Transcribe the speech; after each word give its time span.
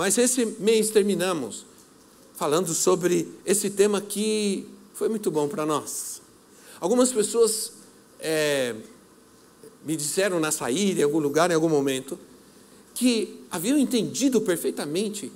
Mas 0.00 0.16
esse 0.16 0.46
mês 0.58 0.88
terminamos 0.88 1.66
falando 2.34 2.72
sobre 2.72 3.28
esse 3.44 3.68
tema 3.68 4.00
que 4.00 4.66
foi 4.94 5.10
muito 5.10 5.30
bom 5.30 5.46
para 5.46 5.66
nós. 5.66 6.22
Algumas 6.80 7.12
pessoas 7.12 7.74
é, 8.18 8.74
me 9.84 9.94
disseram 9.94 10.40
na 10.40 10.50
saída, 10.50 11.02
em 11.02 11.04
algum 11.04 11.18
lugar, 11.18 11.50
em 11.50 11.54
algum 11.54 11.68
momento, 11.68 12.18
que 12.94 13.44
haviam 13.50 13.76
entendido 13.76 14.40
perfeitamente, 14.40 15.30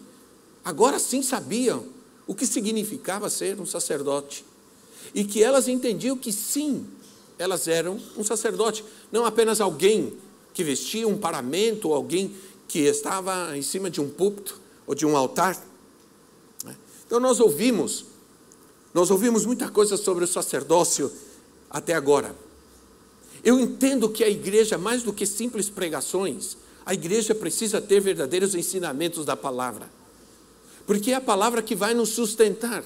agora 0.64 0.98
sim 0.98 1.22
sabiam 1.22 1.84
o 2.26 2.34
que 2.34 2.46
significava 2.46 3.28
ser 3.28 3.60
um 3.60 3.66
sacerdote. 3.66 4.46
E 5.14 5.24
que 5.24 5.42
elas 5.42 5.68
entendiam 5.68 6.16
que 6.16 6.32
sim, 6.32 6.86
elas 7.38 7.68
eram 7.68 8.00
um 8.16 8.24
sacerdote, 8.24 8.82
não 9.12 9.26
apenas 9.26 9.60
alguém 9.60 10.14
que 10.54 10.64
vestia 10.64 11.06
um 11.06 11.18
paramento, 11.18 11.88
ou 11.88 11.94
alguém 11.94 12.34
que 12.66 12.80
estava 12.80 13.56
em 13.56 13.62
cima 13.62 13.88
de 13.88 14.00
um 14.00 14.10
púlpito 14.10 14.63
ou 14.86 14.94
de 14.94 15.06
um 15.06 15.16
altar. 15.16 15.60
Então 17.06 17.20
nós 17.20 17.40
ouvimos, 17.40 18.06
nós 18.92 19.10
ouvimos 19.10 19.44
muita 19.44 19.68
coisa 19.68 19.96
sobre 19.96 20.24
o 20.24 20.26
sacerdócio 20.26 21.12
até 21.70 21.94
agora. 21.94 22.34
Eu 23.42 23.60
entendo 23.60 24.08
que 24.08 24.24
a 24.24 24.28
igreja, 24.28 24.78
mais 24.78 25.02
do 25.02 25.12
que 25.12 25.26
simples 25.26 25.68
pregações, 25.68 26.56
a 26.86 26.94
igreja 26.94 27.34
precisa 27.34 27.80
ter 27.80 28.00
verdadeiros 28.00 28.54
ensinamentos 28.54 29.24
da 29.24 29.36
palavra, 29.36 29.90
porque 30.86 31.12
é 31.12 31.14
a 31.14 31.20
palavra 31.20 31.62
que 31.62 31.74
vai 31.74 31.94
nos 31.94 32.10
sustentar. 32.10 32.84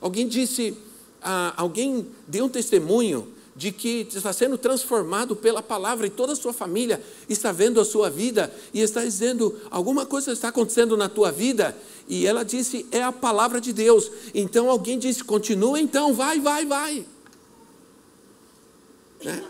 Alguém 0.00 0.28
disse, 0.28 0.76
ah, 1.22 1.54
alguém 1.56 2.06
deu 2.26 2.46
um 2.46 2.48
testemunho 2.48 3.33
de 3.56 3.70
que 3.70 4.08
está 4.12 4.32
sendo 4.32 4.58
transformado 4.58 5.36
pela 5.36 5.62
palavra 5.62 6.06
e 6.06 6.10
toda 6.10 6.32
a 6.32 6.36
sua 6.36 6.52
família 6.52 7.00
está 7.28 7.52
vendo 7.52 7.80
a 7.80 7.84
sua 7.84 8.10
vida 8.10 8.52
e 8.72 8.80
está 8.80 9.04
dizendo: 9.04 9.58
alguma 9.70 10.04
coisa 10.04 10.32
está 10.32 10.48
acontecendo 10.48 10.96
na 10.96 11.08
tua 11.08 11.30
vida. 11.30 11.76
E 12.08 12.26
ela 12.26 12.44
disse: 12.44 12.86
é 12.90 13.02
a 13.02 13.12
palavra 13.12 13.60
de 13.60 13.72
Deus. 13.72 14.10
Então 14.34 14.68
alguém 14.68 14.98
disse: 14.98 15.22
continua, 15.22 15.78
então, 15.80 16.12
vai, 16.12 16.40
vai, 16.40 16.66
vai. 16.66 17.06
Né? 19.22 19.44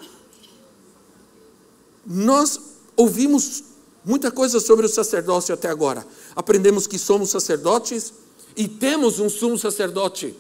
Nós 2.07 2.61
ouvimos 2.95 3.65
muita 4.05 4.31
coisa 4.31 4.61
sobre 4.61 4.85
o 4.85 4.89
sacerdócio 4.89 5.55
até 5.55 5.69
agora. 5.69 6.07
Aprendemos 6.37 6.87
que 6.87 6.99
somos 6.99 7.31
sacerdotes 7.31 8.13
e 8.55 8.69
temos 8.69 9.19
um 9.19 9.31
sumo 9.31 9.59
sacerdote. 9.59 10.37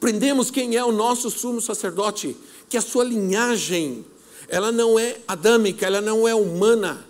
Aprendemos 0.00 0.50
quem 0.50 0.76
é 0.76 0.82
o 0.82 0.90
nosso 0.90 1.28
sumo 1.28 1.60
sacerdote, 1.60 2.34
que 2.70 2.78
a 2.78 2.80
sua 2.80 3.04
linhagem, 3.04 4.02
ela 4.48 4.72
não 4.72 4.98
é 4.98 5.18
adâmica, 5.28 5.84
ela 5.84 6.00
não 6.00 6.26
é 6.26 6.34
humana. 6.34 7.06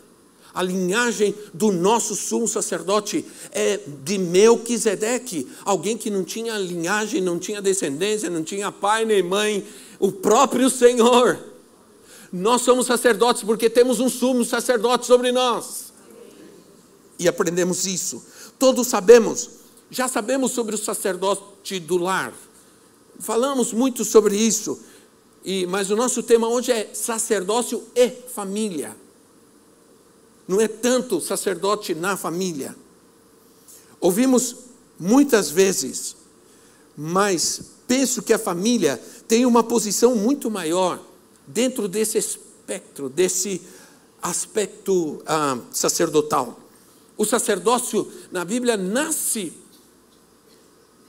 A 0.52 0.60
linhagem 0.60 1.32
do 1.54 1.70
nosso 1.70 2.16
sumo 2.16 2.48
sacerdote 2.48 3.24
é 3.52 3.78
de 4.02 4.18
Melquisedeque, 4.18 5.48
alguém 5.64 5.96
que 5.96 6.10
não 6.10 6.24
tinha 6.24 6.58
linhagem, 6.58 7.20
não 7.20 7.38
tinha 7.38 7.62
descendência, 7.62 8.28
não 8.28 8.42
tinha 8.42 8.72
pai 8.72 9.04
nem 9.04 9.22
mãe, 9.22 9.64
o 10.00 10.10
próprio 10.10 10.68
Senhor. 10.68 11.38
Nós 12.32 12.62
somos 12.62 12.86
sacerdotes 12.86 13.44
porque 13.44 13.70
temos 13.70 14.00
um 14.00 14.08
sumo 14.08 14.44
sacerdote 14.44 15.06
sobre 15.06 15.30
nós. 15.30 15.92
E 17.20 17.28
aprendemos 17.28 17.86
isso. 17.86 18.20
Todos 18.58 18.88
sabemos, 18.88 19.48
já 19.92 20.08
sabemos 20.08 20.50
sobre 20.50 20.74
o 20.74 20.78
sacerdote 20.78 21.78
do 21.78 21.96
lar. 21.96 22.34
Falamos 23.20 23.72
muito 23.72 24.04
sobre 24.04 24.36
isso. 24.36 24.80
E, 25.44 25.66
mas 25.66 25.90
o 25.90 25.96
nosso 25.96 26.22
tema 26.22 26.48
hoje 26.48 26.72
é 26.72 26.90
sacerdócio 26.92 27.82
e 27.94 28.10
família. 28.10 28.96
Não 30.48 30.60
é 30.60 30.66
tanto 30.66 31.20
sacerdote 31.20 31.94
na 31.94 32.16
família. 32.16 32.74
Ouvimos 34.00 34.56
muitas 34.98 35.50
vezes, 35.50 36.16
mas 36.96 37.62
penso 37.86 38.22
que 38.22 38.32
a 38.32 38.38
família 38.38 39.00
tem 39.28 39.46
uma 39.46 39.62
posição 39.62 40.14
muito 40.14 40.50
maior 40.50 41.00
dentro 41.46 41.86
desse 41.86 42.18
espectro, 42.18 43.08
desse 43.08 43.62
aspecto 44.20 45.22
ah, 45.26 45.58
sacerdotal. 45.70 46.58
O 47.16 47.24
sacerdócio 47.24 48.10
na 48.30 48.44
Bíblia 48.44 48.76
nasce 48.76 49.52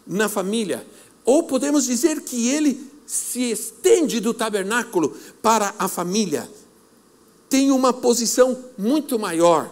na 0.05 0.28
família, 0.28 0.85
ou 1.26 1.44
podemos 1.44 1.86
dizer 1.86 2.22
que 2.22 2.50
ele 2.50 2.92
se 3.06 3.52
estende 3.52 4.20
do 4.20 4.34
tabernáculo 4.34 5.16
para 5.42 5.76
a 5.78 5.88
família. 5.88 6.50
Tem 7.50 7.72
uma 7.72 7.92
posição 7.92 8.58
muito 8.78 9.20
maior 9.20 9.70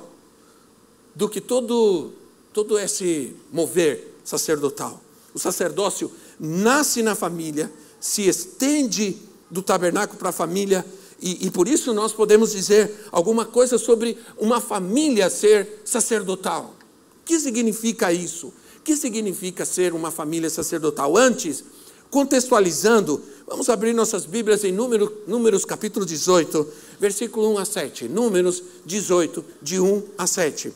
do 1.15 1.29
que 1.29 1.39
todo, 1.39 2.11
todo 2.53 2.77
esse 2.77 3.33
mover 3.51 4.15
sacerdotal. 4.23 5.01
O 5.33 5.39
sacerdócio 5.39 6.11
nasce 6.39 7.01
na 7.01 7.15
família, 7.15 7.71
se 7.99 8.27
estende 8.27 9.17
do 9.49 9.61
tabernáculo 9.61 10.19
para 10.19 10.29
a 10.29 10.33
família, 10.33 10.85
e, 11.21 11.47
e, 11.47 11.51
por 11.51 11.67
isso 11.67 11.93
nós 11.93 12.13
podemos 12.13 12.51
dizer 12.51 13.07
alguma 13.11 13.45
coisa 13.45 13.77
sobre 13.77 14.17
uma 14.37 14.61
família 14.61 15.29
ser 15.29 15.81
sacerdotal. 15.83 16.73
O 17.21 17.25
que 17.25 17.39
significa 17.39 18.13
isso? 18.13 18.53
O 18.79 18.81
que 18.81 18.95
significa 18.95 19.65
ser 19.65 19.93
uma 19.93 20.09
família 20.09 20.49
sacerdotal? 20.49 21.15
Antes, 21.17 21.63
contextualizando, 22.09 23.21
vamos 23.45 23.69
abrir 23.69 23.93
nossas 23.93 24.25
Bíblias 24.25 24.63
em 24.63 24.71
número, 24.71 25.21
Números 25.27 25.65
capítulo 25.65 26.05
18, 26.05 26.67
versículo 26.99 27.53
1 27.53 27.57
a 27.59 27.65
7. 27.65 28.07
Números 28.07 28.63
18, 28.85 29.45
de 29.61 29.79
1 29.79 30.03
a 30.17 30.25
7. 30.25 30.73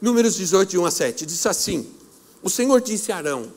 Números 0.00 0.36
18, 0.36 0.68
de 0.68 0.78
1 0.78 0.84
a 0.84 0.90
7. 0.90 1.26
Diz 1.26 1.46
assim: 1.46 1.86
O 2.42 2.50
Senhor 2.50 2.80
disse 2.80 3.10
a 3.10 3.16
Arão: 3.16 3.50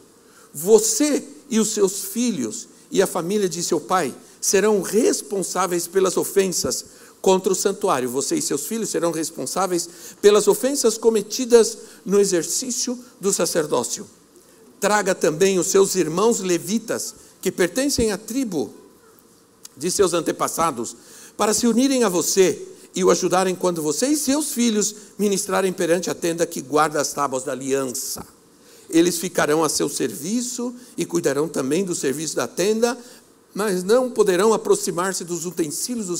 você 0.54 1.24
e 1.50 1.60
os 1.60 1.70
seus 1.70 2.06
filhos 2.06 2.68
e 2.90 3.02
a 3.02 3.08
família 3.08 3.48
de 3.48 3.62
seu 3.62 3.80
pai 3.80 4.14
serão 4.40 4.82
responsáveis 4.82 5.88
pelas 5.88 6.18
ofensas 6.18 6.86
contra 7.22 7.54
o 7.54 7.56
santuário. 7.56 8.10
Você 8.10 8.36
e 8.36 8.42
seus 8.42 8.66
filhos 8.66 8.90
serão 8.90 9.12
responsáveis 9.12 9.88
pelas 10.22 10.48
ofensas 10.48 10.98
cometidas 10.98 11.78
no 12.06 12.20
exercício 12.20 12.98
do 13.20 13.32
sacerdócio. 13.32 14.08
Traga 14.80 15.14
também 15.14 15.60
os 15.60 15.68
seus 15.68 15.96
irmãos 15.96 16.40
levitas, 16.40 17.14
que 17.42 17.52
pertencem 17.52 18.12
à 18.12 18.18
tribo 18.18 18.74
de 19.78 19.90
seus 19.92 20.14
antepassados, 20.14 20.96
para 21.38 21.54
se 21.54 21.68
unirem 21.68 22.04
a 22.04 22.10
você 22.10 22.68
e 22.94 23.04
o 23.04 23.10
ajudarem 23.10 23.56
quando 23.56 23.82
você 23.82 24.08
e 24.08 24.18
seus 24.18 24.52
filhos 24.52 24.96
ministrarem 25.18 25.72
perante 25.72 26.10
a 26.10 26.16
tenda 26.16 26.46
que 26.46 26.62
guarda 26.62 27.00
as 27.00 27.14
tábuas 27.14 27.44
da 27.44 27.52
aliança. 27.52 28.26
Eles 28.90 29.18
ficarão 29.18 29.64
a 29.64 29.70
seu 29.70 29.88
serviço 29.88 30.76
e 30.98 31.06
cuidarão 31.06 31.48
também 31.48 31.86
do 31.86 31.96
serviço 31.96 32.36
da 32.36 32.48
tenda, 32.48 32.98
mas 33.54 33.84
não 33.84 34.10
poderão 34.10 34.54
aproximar-se 34.54 35.24
dos 35.24 35.46
utensílios 35.46 36.08
do 36.08 36.18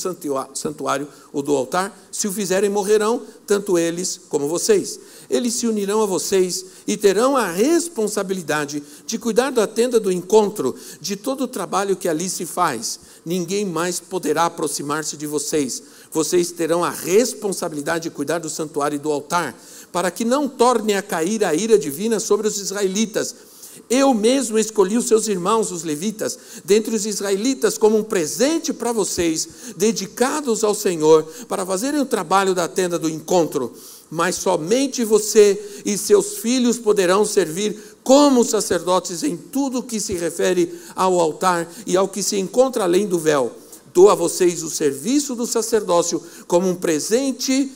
santuário 0.54 1.08
ou 1.32 1.42
do 1.42 1.56
altar. 1.56 1.96
Se 2.10 2.28
o 2.28 2.32
fizerem, 2.32 2.68
morrerão, 2.68 3.22
tanto 3.46 3.78
eles 3.78 4.20
como 4.28 4.48
vocês. 4.48 5.00
Eles 5.30 5.54
se 5.54 5.66
unirão 5.66 6.02
a 6.02 6.06
vocês 6.06 6.64
e 6.86 6.96
terão 6.96 7.36
a 7.36 7.50
responsabilidade 7.50 8.82
de 9.06 9.18
cuidar 9.18 9.50
da 9.50 9.66
tenda 9.66 9.98
do 9.98 10.12
encontro, 10.12 10.74
de 11.00 11.16
todo 11.16 11.44
o 11.44 11.48
trabalho 11.48 11.96
que 11.96 12.08
ali 12.08 12.28
se 12.28 12.44
faz. 12.44 13.00
Ninguém 13.24 13.64
mais 13.64 13.98
poderá 13.98 14.46
aproximar-se 14.46 15.16
de 15.16 15.26
vocês. 15.26 15.82
Vocês 16.10 16.52
terão 16.52 16.84
a 16.84 16.90
responsabilidade 16.90 18.04
de 18.04 18.10
cuidar 18.10 18.38
do 18.38 18.50
santuário 18.50 18.96
e 18.96 18.98
do 18.98 19.10
altar 19.10 19.56
para 19.90 20.10
que 20.10 20.24
não 20.24 20.48
torne 20.48 20.94
a 20.94 21.02
cair 21.02 21.44
a 21.44 21.54
ira 21.54 21.78
divina 21.78 22.18
sobre 22.18 22.48
os 22.48 22.58
israelitas. 22.58 23.51
Eu 23.88 24.14
mesmo 24.14 24.58
escolhi 24.58 24.96
os 24.96 25.06
seus 25.06 25.28
irmãos, 25.28 25.70
os 25.70 25.82
levitas, 25.82 26.38
dentre 26.64 26.94
os 26.94 27.06
israelitas, 27.06 27.76
como 27.76 27.96
um 27.96 28.02
presente 28.02 28.72
para 28.72 28.92
vocês, 28.92 29.48
dedicados 29.76 30.64
ao 30.64 30.74
Senhor, 30.74 31.24
para 31.48 31.66
fazerem 31.66 32.00
o 32.00 32.06
trabalho 32.06 32.54
da 32.54 32.68
tenda 32.68 32.98
do 32.98 33.08
encontro. 33.08 33.72
Mas 34.10 34.36
somente 34.36 35.04
você 35.04 35.82
e 35.84 35.96
seus 35.96 36.38
filhos 36.38 36.78
poderão 36.78 37.24
servir 37.24 37.78
como 38.02 38.44
sacerdotes 38.44 39.22
em 39.22 39.36
tudo 39.36 39.82
que 39.82 40.00
se 40.00 40.14
refere 40.14 40.78
ao 40.94 41.18
altar 41.18 41.70
e 41.86 41.96
ao 41.96 42.08
que 42.08 42.22
se 42.22 42.36
encontra 42.36 42.84
além 42.84 43.06
do 43.06 43.18
véu 43.18 43.52
dou 43.92 44.10
a 44.10 44.14
vocês 44.14 44.62
o 44.62 44.70
serviço 44.70 45.34
do 45.34 45.46
sacerdócio 45.46 46.22
como 46.46 46.68
um 46.68 46.74
presente, 46.74 47.70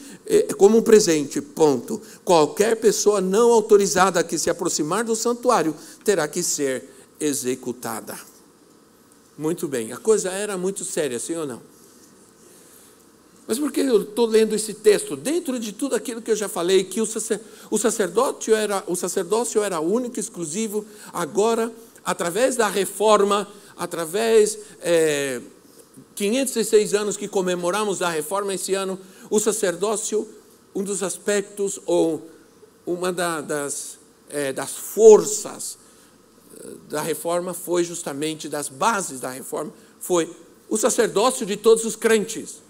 como 0.57 0.79
um 0.79 0.83
presente, 0.83 1.41
ponto. 1.41 2.01
Qualquer 2.25 2.77
pessoa 2.77 3.21
não 3.21 3.53
autorizada 3.53 4.23
que 4.25 4.39
se 4.39 4.51
aproximar 4.51 5.05
do 5.05 5.15
santuário 5.15 5.75
terá 6.05 6.27
que 6.27 6.43
ser 6.43 6.85
executada. 7.21 8.19
Muito 9.39 9.69
bem, 9.69 9.93
a 9.93 9.97
coisa 9.97 10.31
era 10.31 10.57
muito 10.57 10.85
séria, 10.85 11.19
sim 11.19 11.35
ou 11.35 11.47
não? 11.47 11.61
Mas 13.47 13.59
por 13.59 13.71
que 13.71 13.81
eu 13.81 14.03
estou 14.03 14.27
lendo 14.27 14.55
esse 14.55 14.75
texto? 14.75 15.15
Dentro 15.15 15.59
de 15.59 15.73
tudo 15.73 15.95
aquilo 15.95 16.21
que 16.21 16.31
eu 16.31 16.37
já 16.37 16.49
falei, 16.49 16.83
que 16.83 17.01
o, 17.01 17.79
sacerdócio 17.79 18.55
era, 18.55 18.83
o 18.89 18.97
sacerdócio 18.97 19.63
era 19.63 19.79
único, 19.79 20.19
exclusivo, 20.19 20.85
agora, 21.13 21.73
através 22.05 22.57
da 22.57 22.67
reforma, 22.67 23.47
através 23.77 24.59
é, 24.81 25.41
506 26.17 26.95
anos 26.95 27.17
que 27.17 27.29
comemoramos 27.29 28.03
a 28.03 28.09
reforma 28.09 28.53
esse 28.55 28.75
ano, 28.75 28.99
o 29.31 29.41
sacerdócio, 29.41 30.29
um 30.75 30.83
dos 30.83 31.03
aspectos 31.03 31.81
ou 31.87 32.31
uma 32.87 33.13
da, 33.13 33.41
das, 33.41 33.99
é, 34.29 34.53
das 34.53 34.73
forças 34.73 35.79
eh, 36.59 36.71
da 36.89 37.01
reforma 37.01 37.53
foi 37.55 37.83
justamente 37.83 38.49
das 38.49 38.69
bases 38.69 39.21
da 39.21 39.31
reforma 39.31 39.73
foi 40.07 40.35
o 40.69 40.77
sacerdócio 40.77 41.45
de 41.45 41.57
todos 41.57 41.85
os 41.85 41.97
crentes. 41.97 42.63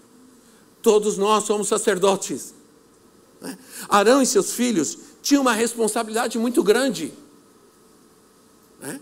Todos 0.81 1.17
nós 1.17 1.43
somos 1.43 1.67
sacerdotes. 1.67 2.53
Né? 3.41 3.57
Arão 3.87 4.21
e 4.21 4.25
seus 4.25 4.53
filhos 4.53 4.97
tinham 5.21 5.41
uma 5.41 5.53
responsabilidade 5.53 6.37
muito 6.39 6.63
grande. 6.63 7.13
Né? 8.79 8.99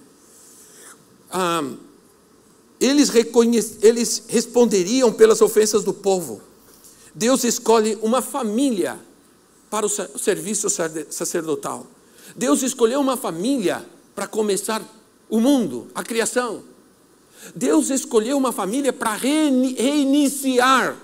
Ah, 1.30 1.64
eles, 2.80 3.10
eles 3.82 4.24
responderiam 4.28 5.14
pelas 5.14 5.42
ofensas 5.42 5.84
do 5.84 5.94
povo. 5.94 6.42
Deus 7.16 7.46
escolhe 7.46 7.98
uma 8.02 8.22
família 8.22 9.00
para 9.70 9.86
o 9.86 9.90
serviço 9.90 10.68
sacerdotal. 10.70 11.88
Deus 12.36 12.62
escolheu 12.62 13.00
uma 13.00 13.16
família 13.16 13.86
para 14.14 14.28
começar 14.28 14.82
o 15.30 15.40
mundo, 15.40 15.88
a 15.96 16.04
criação. 16.04 16.62
Deus 17.56 17.90
escolheu 17.90 18.38
uma 18.38 18.52
família 18.52 18.92
para 18.92 19.14
reiniciar 19.14 20.98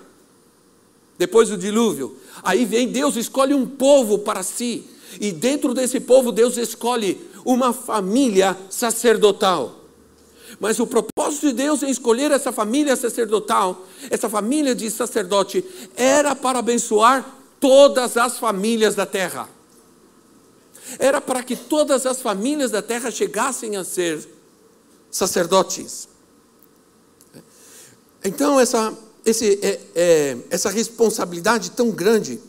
depois 1.17 1.49
do 1.49 1.57
dilúvio. 1.57 2.17
Aí 2.43 2.65
vem 2.65 2.87
Deus 2.87 3.15
escolhe 3.15 3.53
um 3.53 3.65
povo 3.65 4.19
para 4.19 4.43
si. 4.43 4.83
E 5.19 5.31
dentro 5.31 5.73
desse 5.73 5.99
povo, 5.99 6.31
Deus 6.31 6.57
escolhe 6.57 7.21
uma 7.45 7.73
família 7.73 8.57
sacerdotal. 8.69 9.80
Mas 10.59 10.79
o 10.79 10.87
propósito 10.87 11.47
de 11.47 11.53
Deus 11.53 11.83
em 11.83 11.89
escolher 11.89 12.31
essa 12.31 12.51
família 12.51 12.95
sacerdotal, 12.95 13.85
essa 14.09 14.29
família 14.29 14.75
de 14.75 14.89
sacerdote, 14.89 15.63
era 15.95 16.35
para 16.35 16.59
abençoar 16.59 17.37
todas 17.59 18.17
as 18.17 18.37
famílias 18.37 18.95
da 18.95 19.05
terra. 19.05 19.49
Era 20.99 21.21
para 21.21 21.43
que 21.43 21.55
todas 21.55 22.05
as 22.05 22.21
famílias 22.21 22.71
da 22.71 22.81
terra 22.81 23.09
chegassem 23.11 23.77
a 23.77 23.83
ser 23.83 24.27
sacerdotes. 25.09 26.09
Então, 28.23 28.59
essa, 28.59 28.95
esse, 29.25 29.59
é, 29.61 29.79
é, 29.95 30.37
essa 30.49 30.69
responsabilidade 30.69 31.71
tão 31.71 31.91
grande 31.91 32.39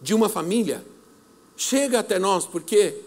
de 0.00 0.14
uma 0.14 0.28
família 0.28 0.84
chega 1.56 1.98
até 1.98 2.18
nós, 2.18 2.46
porque 2.46 3.02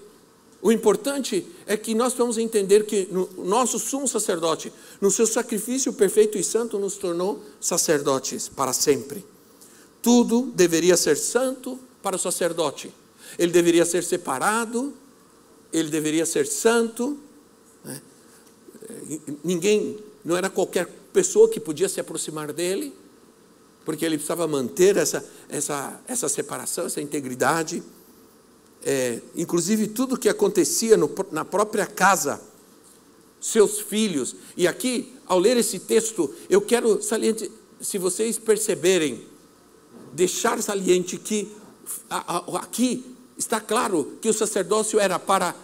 o 0.61 0.71
importante 0.71 1.45
é 1.65 1.75
que 1.75 1.95
nós 1.95 2.13
vamos 2.13 2.37
entender 2.37 2.85
que 2.85 3.09
o 3.11 3.43
nosso 3.43 3.79
sumo 3.79 4.07
sacerdote, 4.07 4.71
no 4.99 5.09
seu 5.09 5.25
sacrifício 5.25 5.91
perfeito 5.91 6.37
e 6.37 6.43
santo, 6.43 6.77
nos 6.77 6.97
tornou 6.97 7.43
sacerdotes 7.59 8.47
para 8.47 8.71
sempre. 8.71 9.25
Tudo 10.03 10.51
deveria 10.53 10.95
ser 10.95 11.17
santo 11.17 11.79
para 12.03 12.15
o 12.15 12.19
sacerdote. 12.19 12.93
Ele 13.39 13.51
deveria 13.51 13.85
ser 13.85 14.03
separado, 14.03 14.93
ele 15.73 15.89
deveria 15.89 16.27
ser 16.27 16.45
santo. 16.45 17.17
Né? 17.83 17.99
Ninguém, 19.43 19.97
não 20.23 20.37
era 20.37 20.49
qualquer 20.49 20.85
pessoa 21.11 21.49
que 21.49 21.59
podia 21.59 21.89
se 21.89 21.99
aproximar 21.99 22.53
dele, 22.53 22.93
porque 23.83 24.05
ele 24.05 24.15
precisava 24.15 24.47
manter 24.47 24.95
essa, 24.95 25.25
essa, 25.49 25.99
essa 26.07 26.29
separação, 26.29 26.85
essa 26.85 27.01
integridade 27.01 27.81
é, 28.83 29.19
inclusive 29.35 29.87
tudo 29.87 30.17
que 30.17 30.29
acontecia 30.29 30.97
no, 30.97 31.09
na 31.31 31.45
própria 31.45 31.85
casa, 31.85 32.41
seus 33.39 33.79
filhos. 33.79 34.35
E 34.55 34.67
aqui, 34.67 35.13
ao 35.25 35.39
ler 35.39 35.57
esse 35.57 35.79
texto, 35.79 36.33
eu 36.49 36.61
quero 36.61 37.01
saliente, 37.01 37.51
se 37.79 37.97
vocês 37.97 38.37
perceberem, 38.37 39.25
deixar 40.13 40.61
saliente 40.61 41.17
que 41.17 41.51
a, 42.09 42.37
a, 42.37 42.57
aqui 42.59 43.05
está 43.37 43.59
claro 43.59 44.17
que 44.21 44.29
o 44.29 44.33
sacerdócio 44.33 44.99
era 44.99 45.17
para 45.17 45.55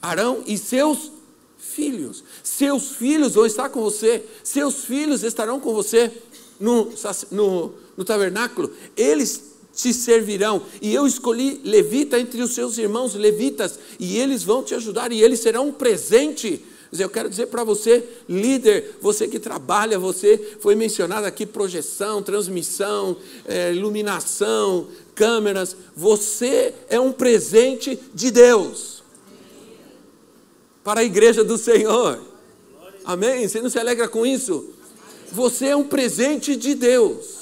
Arão 0.00 0.42
e 0.46 0.56
seus 0.56 1.12
filhos. 1.58 2.24
Seus 2.42 2.90
filhos 2.92 3.34
vão 3.34 3.46
estar 3.46 3.68
com 3.68 3.82
você, 3.82 4.24
seus 4.42 4.84
filhos 4.84 5.22
estarão 5.22 5.60
com 5.60 5.74
você 5.74 6.12
no, 6.60 6.90
no, 7.30 7.72
no 7.96 8.04
tabernáculo. 8.04 8.70
Eles 8.96 9.55
te 9.76 9.92
servirão. 9.92 10.62
E 10.80 10.92
eu 10.92 11.06
escolhi 11.06 11.60
levita 11.62 12.18
entre 12.18 12.42
os 12.42 12.52
seus 12.52 12.78
irmãos 12.78 13.14
levitas, 13.14 13.78
e 14.00 14.18
eles 14.18 14.42
vão 14.42 14.64
te 14.64 14.74
ajudar, 14.74 15.12
e 15.12 15.22
eles 15.22 15.38
serão 15.38 15.68
um 15.68 15.72
presente. 15.72 16.64
Eu 16.98 17.10
quero 17.10 17.28
dizer 17.28 17.48
para 17.48 17.62
você, 17.62 18.02
líder, 18.26 18.96
você 19.02 19.28
que 19.28 19.38
trabalha, 19.38 19.98
você 19.98 20.56
foi 20.60 20.74
mencionado 20.74 21.26
aqui 21.26 21.44
projeção, 21.44 22.22
transmissão, 22.22 23.18
é, 23.44 23.74
iluminação, 23.74 24.88
câmeras. 25.14 25.76
Você 25.94 26.72
é 26.88 26.98
um 26.98 27.12
presente 27.12 27.98
de 28.14 28.30
Deus 28.30 29.02
para 30.82 31.00
a 31.00 31.04
igreja 31.04 31.44
do 31.44 31.58
Senhor. 31.58 32.18
Amém? 33.04 33.46
Você 33.46 33.60
não 33.60 33.68
se 33.68 33.78
alegra 33.78 34.08
com 34.08 34.24
isso? 34.24 34.70
Você 35.32 35.66
é 35.66 35.76
um 35.76 35.84
presente 35.84 36.56
de 36.56 36.74
Deus. 36.74 37.35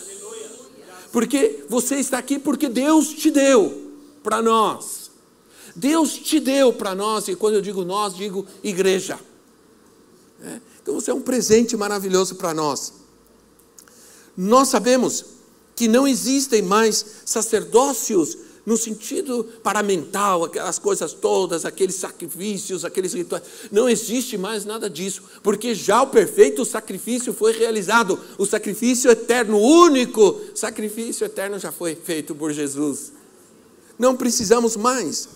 Porque 1.15 1.65
você 1.69 1.95
está 2.01 2.19
aqui 2.19 2.41
porque 2.41 2.69
Deus 2.69 3.11
te 3.11 3.31
deu 3.31 3.93
para 4.21 4.43
nós. 4.43 5.13
Deus 5.77 6.15
te 6.15 6.41
deu 6.41 6.73
para 6.73 6.93
nós, 6.93 7.29
e 7.29 7.37
quando 7.37 7.55
eu 7.55 7.61
digo 7.61 7.85
nós, 7.85 8.17
digo 8.17 8.45
igreja. 8.65 9.21
É? 10.43 10.61
Então 10.83 10.95
você 10.95 11.13
é 11.13 11.15
um 11.15 11.21
presente 11.21 11.77
maravilhoso 11.77 12.35
para 12.35 12.53
nós. 12.53 12.95
Nós 14.37 14.67
sabemos 14.67 15.25
que 15.77 15.87
não 15.87 16.05
existem 16.05 16.63
mais 16.63 17.07
sacerdócios 17.25 18.37
no 18.67 18.77
sentido 18.77 19.45
paramental, 19.63 20.45
aquelas 20.45 20.79
coisas 20.79 21.13
todas, 21.13 21.67
aqueles 21.67 21.97
sacrifícios, 21.97 22.85
aqueles 22.85 23.13
rituais. 23.13 23.43
Não 23.71 23.89
existe 23.89 24.39
mais 24.39 24.65
nada 24.65 24.89
disso, 24.89 25.23
porque 25.43 25.75
já 25.75 26.03
o 26.03 26.07
perfeito 26.07 26.65
sacrifício 26.65 27.35
foi 27.35 27.53
realizado. 27.53 28.19
O 28.39 28.47
sacrifício 28.47 29.11
eterno, 29.11 29.59
único 29.59 30.41
sacrifício 30.55 31.27
eterno 31.27 31.59
já 31.59 31.71
foi 31.71 31.95
feito 31.95 32.35
por 32.35 32.53
Jesus. 32.53 33.13
Não 33.99 34.17
precisamos 34.17 34.77
mais. 34.77 35.29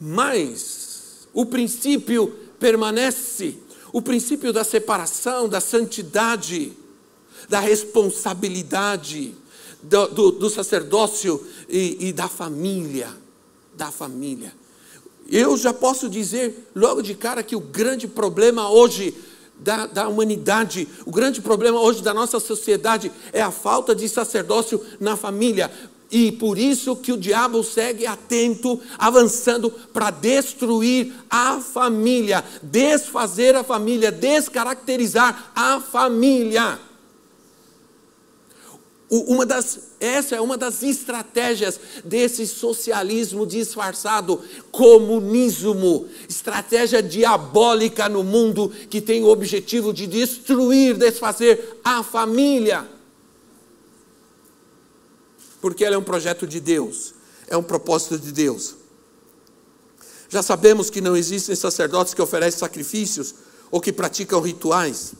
Mas 0.00 1.28
o 1.34 1.44
princípio 1.44 2.34
permanece 2.58 3.58
o 3.92 4.00
princípio 4.00 4.52
da 4.52 4.64
separação, 4.64 5.48
da 5.48 5.60
santidade, 5.60 6.72
da 7.48 7.60
responsabilidade 7.60 9.34
do, 9.82 10.06
do, 10.08 10.30
do 10.32 10.50
sacerdócio 10.50 11.44
e, 11.68 12.08
e 12.08 12.12
da 12.12 12.28
família. 12.28 13.08
Da 13.76 13.90
família. 13.90 14.52
Eu 15.28 15.56
já 15.56 15.72
posso 15.72 16.08
dizer 16.08 16.70
logo 16.74 17.02
de 17.02 17.14
cara 17.14 17.42
que 17.42 17.54
o 17.54 17.60
grande 17.60 18.08
problema 18.08 18.68
hoje 18.68 19.14
da, 19.58 19.86
da, 19.86 20.08
humanidade, 20.08 20.88
o 21.06 21.10
grande 21.10 21.40
problema 21.40 21.80
hoje 21.80 22.02
da 22.02 22.12
nossa 22.12 22.40
sociedade 22.40 23.12
é 23.32 23.40
a 23.40 23.50
falta 23.50 23.94
de 23.94 24.08
sacerdócio 24.08 24.80
na 24.98 25.16
família. 25.16 25.70
E 26.10 26.32
por 26.32 26.58
isso 26.58 26.96
que 26.96 27.12
o 27.12 27.16
diabo 27.16 27.62
segue 27.62 28.04
atento, 28.04 28.80
avançando 28.98 29.70
para 29.70 30.10
destruir 30.10 31.12
a 31.30 31.60
família, 31.60 32.44
desfazer 32.60 33.54
a 33.54 33.62
família, 33.62 34.10
descaracterizar 34.10 35.52
a 35.54 35.78
família 35.80 36.80
uma 39.10 39.44
das, 39.44 39.80
essa 39.98 40.36
é 40.36 40.40
uma 40.40 40.56
das 40.56 40.84
estratégias 40.84 41.80
desse 42.04 42.46
socialismo 42.46 43.44
disfarçado, 43.44 44.40
comunismo, 44.70 46.08
estratégia 46.28 47.02
diabólica 47.02 48.08
no 48.08 48.22
mundo 48.22 48.68
que 48.88 49.00
tem 49.00 49.24
o 49.24 49.28
objetivo 49.28 49.92
de 49.92 50.06
destruir, 50.06 50.96
desfazer 50.96 51.80
a 51.82 52.04
família. 52.04 52.88
Porque 55.60 55.84
ela 55.84 55.96
é 55.96 55.98
um 55.98 56.04
projeto 56.04 56.46
de 56.46 56.60
Deus, 56.60 57.12
é 57.48 57.56
um 57.56 57.64
propósito 57.64 58.16
de 58.16 58.30
Deus. 58.30 58.76
Já 60.28 60.40
sabemos 60.40 60.88
que 60.88 61.00
não 61.00 61.16
existem 61.16 61.56
sacerdotes 61.56 62.14
que 62.14 62.22
oferecem 62.22 62.60
sacrifícios 62.60 63.34
ou 63.72 63.80
que 63.80 63.92
praticam 63.92 64.40
rituais. 64.40 65.14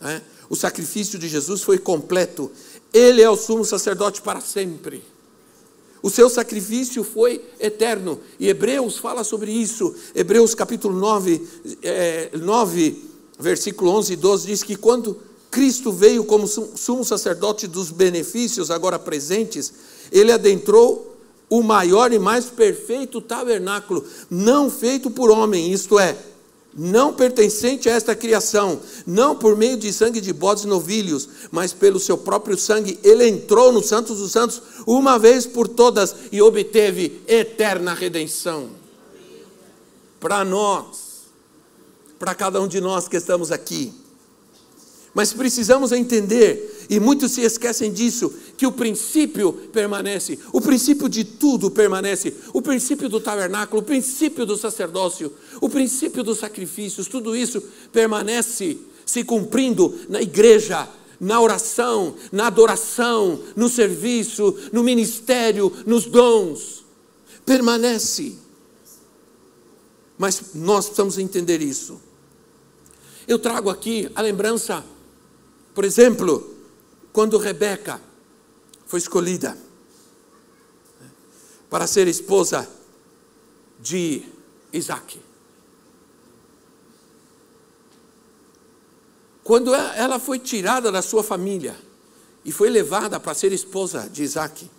Né? 0.00 0.22
O 0.48 0.54
sacrifício 0.54 1.18
de 1.18 1.28
Jesus 1.28 1.62
foi 1.62 1.78
completo. 1.78 2.50
Ele 2.92 3.22
é 3.22 3.28
o 3.28 3.36
sumo 3.36 3.64
sacerdote 3.64 4.22
para 4.22 4.40
sempre. 4.40 5.02
O 6.02 6.10
seu 6.10 6.28
sacrifício 6.28 7.02
foi 7.02 7.44
eterno. 7.58 8.20
E 8.38 8.48
Hebreus 8.48 8.98
fala 8.98 9.24
sobre 9.24 9.50
isso. 9.50 9.94
Hebreus 10.14 10.54
capítulo 10.54 10.96
9, 10.96 11.46
é, 11.82 12.30
9 12.34 13.02
versículo 13.38 13.90
11 13.92 14.12
e 14.12 14.16
12 14.16 14.46
diz 14.46 14.62
que 14.62 14.76
quando 14.76 15.18
Cristo 15.50 15.92
veio 15.92 16.24
como 16.24 16.46
sumo 16.46 17.04
sacerdote 17.04 17.66
dos 17.66 17.90
benefícios 17.90 18.70
agora 18.70 18.98
presentes, 18.98 19.72
ele 20.10 20.32
adentrou 20.32 21.16
o 21.48 21.62
maior 21.62 22.12
e 22.12 22.18
mais 22.18 22.46
perfeito 22.46 23.20
tabernáculo, 23.20 24.04
não 24.28 24.68
feito 24.68 25.10
por 25.10 25.30
homem, 25.30 25.72
isto 25.72 25.98
é, 25.98 26.16
não 26.76 27.12
pertencente 27.12 27.88
a 27.88 27.92
esta 27.92 28.14
criação, 28.14 28.80
não 29.06 29.34
por 29.34 29.56
meio 29.56 29.78
de 29.78 29.90
sangue 29.92 30.20
de 30.20 30.32
bodes 30.32 30.64
e 30.64 30.66
novilhos, 30.66 31.28
mas 31.50 31.72
pelo 31.72 31.98
seu 31.98 32.18
próprio 32.18 32.58
sangue, 32.58 32.98
ele 33.02 33.26
entrou 33.26 33.72
no 33.72 33.82
Santos 33.82 34.18
dos 34.18 34.30
Santos 34.30 34.60
uma 34.86 35.18
vez 35.18 35.46
por 35.46 35.66
todas 35.66 36.14
e 36.30 36.42
obteve 36.42 37.22
eterna 37.26 37.94
redenção. 37.94 38.68
Para 40.20 40.44
nós, 40.44 41.24
para 42.18 42.34
cada 42.34 42.60
um 42.60 42.68
de 42.68 42.80
nós 42.80 43.08
que 43.08 43.16
estamos 43.16 43.50
aqui. 43.50 43.92
Mas 45.16 45.32
precisamos 45.32 45.92
entender, 45.92 46.84
e 46.90 47.00
muitos 47.00 47.32
se 47.32 47.40
esquecem 47.40 47.90
disso, 47.90 48.30
que 48.54 48.66
o 48.66 48.72
princípio 48.72 49.50
permanece, 49.72 50.38
o 50.52 50.60
princípio 50.60 51.08
de 51.08 51.24
tudo 51.24 51.70
permanece, 51.70 52.34
o 52.52 52.60
princípio 52.60 53.08
do 53.08 53.18
tabernáculo, 53.18 53.80
o 53.80 53.84
princípio 53.84 54.44
do 54.44 54.58
sacerdócio, 54.58 55.32
o 55.58 55.70
princípio 55.70 56.22
dos 56.22 56.36
sacrifícios, 56.36 57.08
tudo 57.08 57.34
isso 57.34 57.62
permanece 57.90 58.76
se 59.06 59.24
cumprindo 59.24 59.98
na 60.06 60.20
igreja, 60.20 60.86
na 61.18 61.40
oração, 61.40 62.14
na 62.30 62.48
adoração, 62.48 63.40
no 63.56 63.70
serviço, 63.70 64.54
no 64.70 64.84
ministério, 64.84 65.72
nos 65.86 66.04
dons. 66.04 66.84
Permanece. 67.46 68.34
Mas 70.18 70.52
nós 70.54 70.84
precisamos 70.84 71.16
entender 71.16 71.62
isso. 71.62 71.98
Eu 73.26 73.38
trago 73.38 73.70
aqui 73.70 74.10
a 74.14 74.20
lembrança 74.20 74.84
por 75.76 75.84
exemplo, 75.84 76.56
quando 77.12 77.36
Rebeca 77.36 78.00
foi 78.86 78.98
escolhida 78.98 79.54
para 81.68 81.86
ser 81.86 82.08
esposa 82.08 82.66
de 83.78 84.22
Isaac. 84.72 85.20
Quando 89.44 89.74
ela 89.74 90.18
foi 90.18 90.38
tirada 90.38 90.90
da 90.90 91.02
sua 91.02 91.22
família 91.22 91.76
e 92.42 92.50
foi 92.50 92.70
levada 92.70 93.20
para 93.20 93.34
ser 93.34 93.52
esposa 93.52 94.08
de 94.08 94.22
Isaac, 94.22 94.70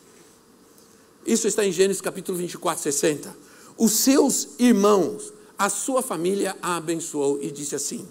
isso 1.27 1.47
está 1.47 1.63
em 1.63 1.71
Gênesis 1.71 2.01
capítulo 2.01 2.39
24, 2.39 2.81
60. 2.81 3.37
Os 3.77 3.91
seus 3.91 4.49
irmãos, 4.57 5.31
a 5.59 5.69
sua 5.69 6.01
família 6.01 6.57
a 6.59 6.75
abençoou 6.75 7.39
e 7.39 7.51
disse 7.51 7.75
assim: 7.75 8.07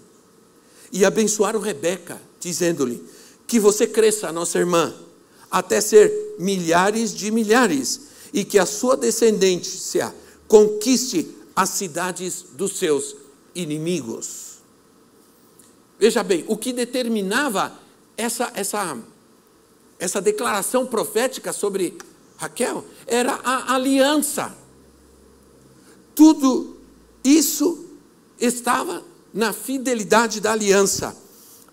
e 0.89 1.03
abençoaram 1.03 1.59
Rebeca, 1.59 2.21
dizendo-lhe: 2.39 3.03
Que 3.45 3.59
você 3.59 3.87
cresça, 3.87 4.31
nossa 4.31 4.57
irmã, 4.57 4.93
até 5.49 5.81
ser 5.81 6.35
milhares 6.39 7.13
de 7.13 7.31
milhares, 7.31 8.01
e 8.33 8.43
que 8.43 8.59
a 8.59 8.65
sua 8.65 8.95
descendência 8.97 10.13
conquiste 10.47 11.35
as 11.55 11.69
cidades 11.69 12.45
dos 12.53 12.77
seus 12.77 13.15
inimigos. 13.55 14.57
Veja 15.99 16.23
bem, 16.23 16.45
o 16.47 16.55
que 16.55 16.71
determinava 16.71 17.73
essa, 18.15 18.51
essa, 18.53 18.97
essa 19.97 20.21
declaração 20.21 20.85
profética 20.85 21.51
sobre 21.51 21.97
Raquel 22.37 22.85
era 23.07 23.39
a 23.43 23.73
aliança. 23.73 24.55
Tudo 26.13 26.77
isso 27.23 27.85
estava 28.39 29.03
na 29.33 29.51
fidelidade 29.51 30.39
da 30.39 30.51
aliança. 30.51 31.15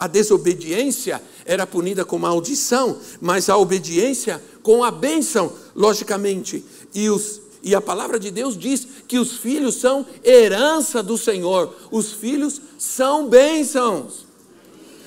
A 0.05 0.07
desobediência 0.07 1.23
era 1.47 1.67
punida 1.67 2.05
com 2.05 2.19
maldição, 2.19 2.99
mas 3.23 3.49
a 3.49 3.57
obediência 3.57 4.43
com 4.63 4.85
a 4.85 4.91
bênção, 4.91 5.51
logicamente. 5.75 6.63
E, 6.95 7.09
os, 7.09 7.41
e 7.63 7.75
a 7.75 7.81
palavra 7.81 8.21
de 8.21 8.31
Deus 8.31 8.55
diz 8.55 8.87
que 9.09 9.19
os 9.19 9.39
filhos 9.39 9.77
são 9.77 10.05
herança 10.23 11.03
do 11.03 11.17
Senhor, 11.17 11.75
os 11.91 12.13
filhos 12.13 12.61
são 12.77 13.31
bênçãos. 13.31 14.27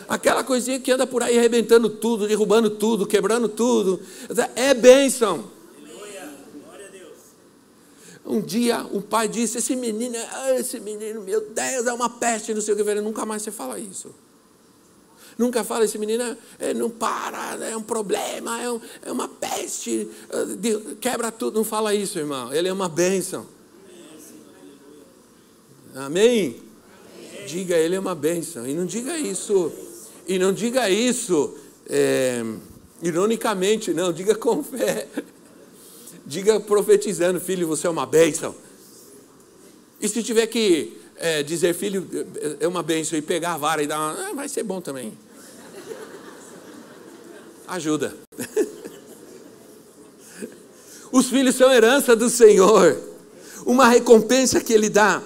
Aquela 0.10 0.44
coisinha 0.44 0.80
que 0.80 0.92
anda 0.92 1.06
por 1.06 1.22
aí 1.22 1.38
arrebentando 1.38 1.92
tudo, 1.92 2.28
derrubando 2.28 2.72
tudo, 2.72 3.06
quebrando 3.06 3.48
tudo, 3.48 4.00
é 4.56 4.74
bênção. 4.74 5.46
Um 8.26 8.42
dia 8.42 8.84
o 8.92 9.00
pai 9.00 9.28
disse: 9.28 9.60
Esse 9.60 9.76
menino, 9.76 10.16
esse 10.58 10.80
menino, 10.80 11.22
meu 11.22 11.42
Deus, 11.52 11.86
é 11.86 11.94
uma 11.94 12.10
peste, 12.10 12.52
não 12.52 12.62
sei 12.62 12.74
o 12.74 12.78
que. 12.78 12.82
Velho, 12.82 13.04
nunca 13.04 13.28
mais 13.28 13.44
você 13.44 13.52
fala 13.52 13.78
isso. 13.78 14.10
Nunca 15.38 15.64
fala, 15.64 15.86
esse 15.86 16.00
menino 16.00 16.36
é, 16.58 16.74
não 16.74 16.90
para, 16.90 17.64
é 17.64 17.78
um 17.78 17.84
problema, 17.84 18.60
é, 18.60 18.72
um, 18.72 18.82
é 19.04 19.12
uma 19.12 19.28
peste, 19.28 20.10
é, 20.30 20.96
quebra 21.00 21.32
tudo. 21.32 21.56
Não 21.58 21.64
fala 21.64 21.94
isso, 21.94 22.18
irmão. 22.18 22.52
Ele 22.52 22.68
é 22.68 22.74
uma 22.74 22.90
bênção. 22.90 23.46
Amém? 25.94 26.56
Amém? 26.56 26.68
Diga, 27.48 27.76
ele 27.76 27.96
é 27.96 28.00
uma 28.00 28.16
bênção. 28.16 28.66
E 28.66 28.74
não 28.74 28.86
diga 28.86 29.18
isso, 29.18 29.72
e 30.28 30.40
não 30.40 30.52
diga 30.52 30.90
isso 30.90 31.56
é, 31.88 32.44
ironicamente, 33.02 33.94
não, 33.94 34.12
diga 34.12 34.36
com 34.36 34.64
fé. 34.64 35.08
Diga 36.26 36.60
profetizando, 36.60 37.40
filho, 37.40 37.66
você 37.66 37.88
é 37.88 37.90
uma 37.90 38.06
bênção. 38.06 38.54
E 40.02 40.10
se 40.10 40.22
tiver 40.22 40.46
que 40.48 40.98
é, 41.16 41.42
dizer, 41.42 41.74
filho, 41.74 42.06
é 42.60 42.68
uma 42.68 42.84
bênção, 42.84 43.18
e 43.18 43.22
pegar 43.22 43.54
a 43.54 43.58
vara 43.58 43.82
e 43.82 43.88
dar 43.88 43.98
uma. 43.98 44.28
Ah, 44.28 44.34
vai 44.34 44.50
ser 44.50 44.64
bom 44.64 44.82
também. 44.82 45.18
Ajuda. 47.68 48.16
Os 51.12 51.28
filhos 51.28 51.56
são 51.56 51.72
herança 51.72 52.16
do 52.16 52.30
Senhor, 52.30 52.98
uma 53.66 53.88
recompensa 53.88 54.62
que 54.62 54.74
Ele 54.74 54.90
dá. 54.90 55.22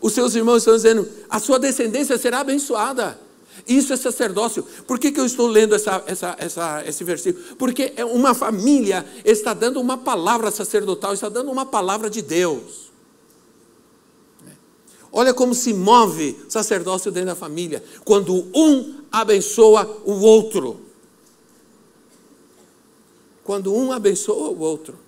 Os 0.00 0.12
seus 0.12 0.34
irmãos 0.34 0.58
estão 0.58 0.74
dizendo: 0.74 1.08
a 1.28 1.38
sua 1.38 1.58
descendência 1.58 2.18
será 2.18 2.40
abençoada. 2.40 3.18
Isso 3.66 3.92
é 3.92 3.96
sacerdócio. 3.96 4.64
Por 4.86 4.98
que, 4.98 5.12
que 5.12 5.20
eu 5.20 5.26
estou 5.26 5.46
lendo 5.46 5.74
essa, 5.74 6.02
essa, 6.06 6.34
essa, 6.38 6.82
esse 6.86 7.04
versículo? 7.04 7.56
Porque 7.56 7.92
é 7.96 8.04
uma 8.04 8.34
família 8.34 9.06
está 9.24 9.54
dando 9.54 9.80
uma 9.80 9.98
palavra 9.98 10.50
sacerdotal, 10.50 11.12
está 11.12 11.28
dando 11.28 11.50
uma 11.50 11.66
palavra 11.66 12.10
de 12.10 12.22
Deus. 12.22 12.90
Olha 15.12 15.34
como 15.34 15.54
se 15.54 15.74
move 15.74 16.36
sacerdócio 16.48 17.12
dentro 17.12 17.28
da 17.28 17.34
família, 17.36 17.84
quando 18.04 18.46
um 18.54 18.94
abençoa 19.12 20.00
o 20.04 20.20
outro. 20.22 20.91
Quando 23.44 23.74
um 23.74 23.92
abençoa 23.92 24.50
o 24.50 24.60
outro. 24.60 24.98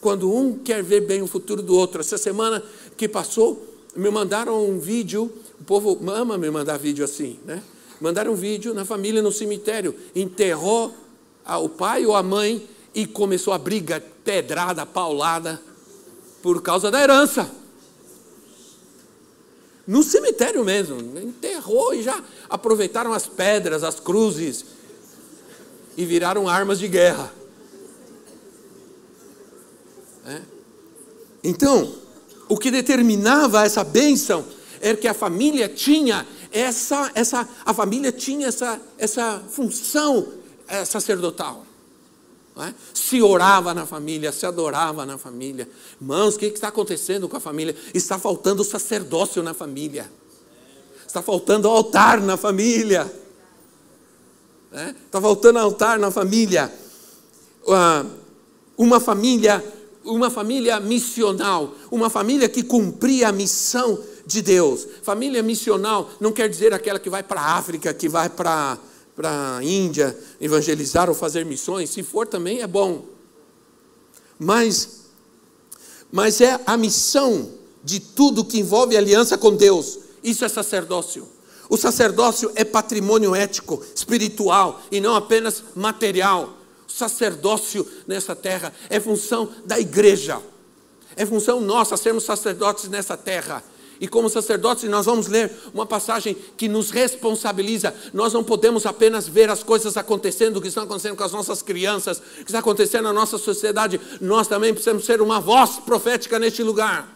Quando 0.00 0.32
um 0.32 0.58
quer 0.58 0.82
ver 0.82 1.00
bem 1.00 1.22
o 1.22 1.26
futuro 1.26 1.62
do 1.62 1.74
outro. 1.74 2.00
Essa 2.00 2.18
semana 2.18 2.62
que 2.96 3.08
passou, 3.08 3.74
me 3.94 4.10
mandaram 4.10 4.64
um 4.68 4.78
vídeo, 4.78 5.30
o 5.60 5.64
povo 5.64 5.98
ama 6.10 6.36
me 6.36 6.50
mandar 6.50 6.78
vídeo 6.78 7.04
assim, 7.04 7.38
né? 7.44 7.62
mandaram 8.00 8.32
um 8.32 8.36
vídeo 8.36 8.74
na 8.74 8.84
família 8.84 9.22
no 9.22 9.32
cemitério, 9.32 9.94
enterrou 10.14 10.94
o 11.46 11.68
pai 11.68 12.04
ou 12.04 12.14
a 12.14 12.22
mãe 12.22 12.66
e 12.94 13.06
começou 13.06 13.52
a 13.52 13.58
briga, 13.58 14.02
pedrada, 14.24 14.84
paulada, 14.84 15.60
por 16.42 16.62
causa 16.62 16.90
da 16.90 17.02
herança. 17.02 17.50
No 19.86 20.02
cemitério 20.02 20.64
mesmo, 20.64 20.98
enterrou 21.18 21.94
e 21.94 22.02
já 22.02 22.22
aproveitaram 22.50 23.12
as 23.12 23.26
pedras, 23.26 23.84
as 23.84 24.00
cruzes 24.00 24.64
e 25.96 26.04
viraram 26.04 26.48
armas 26.48 26.78
de 26.78 26.88
guerra. 26.88 27.32
É. 30.26 30.40
Então, 31.42 31.94
o 32.48 32.56
que 32.56 32.70
determinava 32.70 33.64
essa 33.64 33.84
bênção 33.84 34.44
era 34.80 34.96
que 34.96 35.08
a 35.08 35.14
família 35.14 35.68
tinha 35.68 36.26
essa, 36.52 37.10
essa, 37.14 37.48
a 37.64 37.74
família 37.74 38.10
tinha 38.10 38.46
essa, 38.48 38.80
essa 38.96 39.42
função 39.50 40.26
é, 40.66 40.84
sacerdotal. 40.84 41.64
É? 42.58 42.72
Se 42.94 43.20
orava 43.20 43.74
na 43.74 43.84
família, 43.84 44.32
se 44.32 44.46
adorava 44.46 45.04
na 45.04 45.18
família. 45.18 45.68
Irmãos, 46.00 46.36
o 46.36 46.38
que 46.38 46.46
está 46.46 46.68
acontecendo 46.68 47.28
com 47.28 47.36
a 47.36 47.40
família? 47.40 47.76
Está 47.92 48.18
faltando 48.18 48.64
sacerdócio 48.64 49.42
na 49.42 49.52
família. 49.52 50.10
Está 51.06 51.20
faltando 51.20 51.68
altar 51.68 52.20
na 52.22 52.38
família. 52.38 53.12
É? 54.72 54.94
Está 55.04 55.20
faltando 55.20 55.58
altar 55.58 55.98
na 55.98 56.10
família. 56.10 56.72
Uma 58.78 59.00
família, 59.00 59.62
uma 60.06 60.30
família 60.30 60.78
missional, 60.80 61.74
uma 61.90 62.08
família 62.08 62.48
que 62.48 62.62
cumpria 62.62 63.28
a 63.28 63.32
missão 63.32 63.98
de 64.24 64.40
Deus. 64.40 64.86
Família 65.02 65.42
missional 65.42 66.10
não 66.20 66.32
quer 66.32 66.48
dizer 66.48 66.72
aquela 66.72 66.98
que 66.98 67.10
vai 67.10 67.22
para 67.22 67.40
a 67.40 67.56
África, 67.56 67.92
que 67.92 68.08
vai 68.08 68.28
para 68.28 68.78
a 69.22 69.60
Índia 69.62 70.16
evangelizar 70.40 71.08
ou 71.08 71.14
fazer 71.14 71.44
missões, 71.44 71.90
se 71.90 72.02
for 72.02 72.26
também 72.26 72.62
é 72.62 72.66
bom. 72.66 73.04
Mas, 74.38 75.06
mas 76.10 76.40
é 76.40 76.60
a 76.66 76.76
missão 76.76 77.50
de 77.82 78.00
tudo 78.00 78.44
que 78.44 78.58
envolve 78.58 78.96
aliança 78.96 79.36
com 79.38 79.54
Deus. 79.54 79.98
Isso 80.22 80.44
é 80.44 80.48
sacerdócio. 80.48 81.28
O 81.68 81.76
sacerdócio 81.76 82.50
é 82.54 82.64
patrimônio 82.64 83.34
ético, 83.34 83.82
espiritual 83.94 84.82
e 84.90 85.00
não 85.00 85.14
apenas 85.14 85.64
material. 85.74 86.56
Sacerdócio 86.96 87.86
nessa 88.06 88.34
terra 88.34 88.72
é 88.88 88.98
função 88.98 89.50
da 89.66 89.78
igreja. 89.78 90.40
É 91.14 91.26
função 91.26 91.60
nossa 91.60 91.94
sermos 91.94 92.24
sacerdotes 92.24 92.88
nessa 92.88 93.18
terra. 93.18 93.62
E 94.00 94.08
como 94.08 94.30
sacerdotes, 94.30 94.88
nós 94.88 95.04
vamos 95.04 95.26
ler 95.26 95.52
uma 95.74 95.84
passagem 95.84 96.34
que 96.56 96.68
nos 96.68 96.90
responsabiliza. 96.90 97.94
Nós 98.14 98.32
não 98.32 98.42
podemos 98.42 98.86
apenas 98.86 99.28
ver 99.28 99.50
as 99.50 99.62
coisas 99.62 99.98
acontecendo, 99.98 100.58
que 100.58 100.68
estão 100.68 100.84
acontecendo 100.84 101.16
com 101.16 101.22
as 101.22 101.32
nossas 101.32 101.60
crianças, 101.60 102.18
que 102.18 102.44
está 102.44 102.60
acontecendo 102.60 103.04
na 103.04 103.12
nossa 103.12 103.36
sociedade. 103.36 104.00
Nós 104.18 104.48
também 104.48 104.72
precisamos 104.72 105.04
ser 105.04 105.20
uma 105.20 105.38
voz 105.38 105.72
profética 105.72 106.38
neste 106.38 106.62
lugar. 106.62 107.14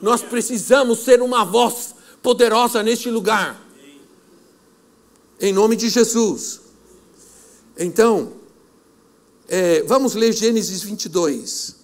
Nós 0.00 0.22
precisamos 0.22 1.00
ser 1.00 1.20
uma 1.20 1.44
voz 1.44 1.94
poderosa 2.22 2.82
neste 2.82 3.10
lugar. 3.10 3.62
Em 5.38 5.52
nome 5.52 5.76
de 5.76 5.90
Jesus. 5.90 6.62
Então, 7.78 8.42
é, 9.56 9.84
vamos 9.84 10.16
ler 10.16 10.32
Gênesis 10.32 10.82
22. 10.82 11.76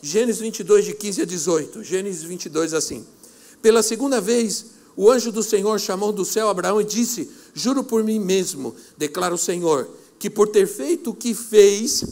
Gênesis 0.00 0.40
22, 0.40 0.84
de 0.84 0.94
15 0.94 1.22
a 1.22 1.24
18. 1.24 1.82
Gênesis 1.82 2.22
22, 2.22 2.72
assim. 2.72 3.04
Pela 3.60 3.82
segunda 3.82 4.20
vez, 4.20 4.66
o 4.96 5.10
anjo 5.10 5.32
do 5.32 5.42
Senhor 5.42 5.80
chamou 5.80 6.12
do 6.12 6.24
céu 6.24 6.48
Abraão 6.48 6.80
e 6.80 6.84
disse: 6.84 7.28
Juro 7.52 7.82
por 7.82 8.04
mim 8.04 8.20
mesmo, 8.20 8.72
declara 8.96 9.34
o 9.34 9.38
Senhor, 9.38 9.90
que 10.16 10.30
por 10.30 10.46
ter 10.46 10.68
feito 10.68 11.10
o 11.10 11.14
que 11.14 11.34
fez, 11.34 12.04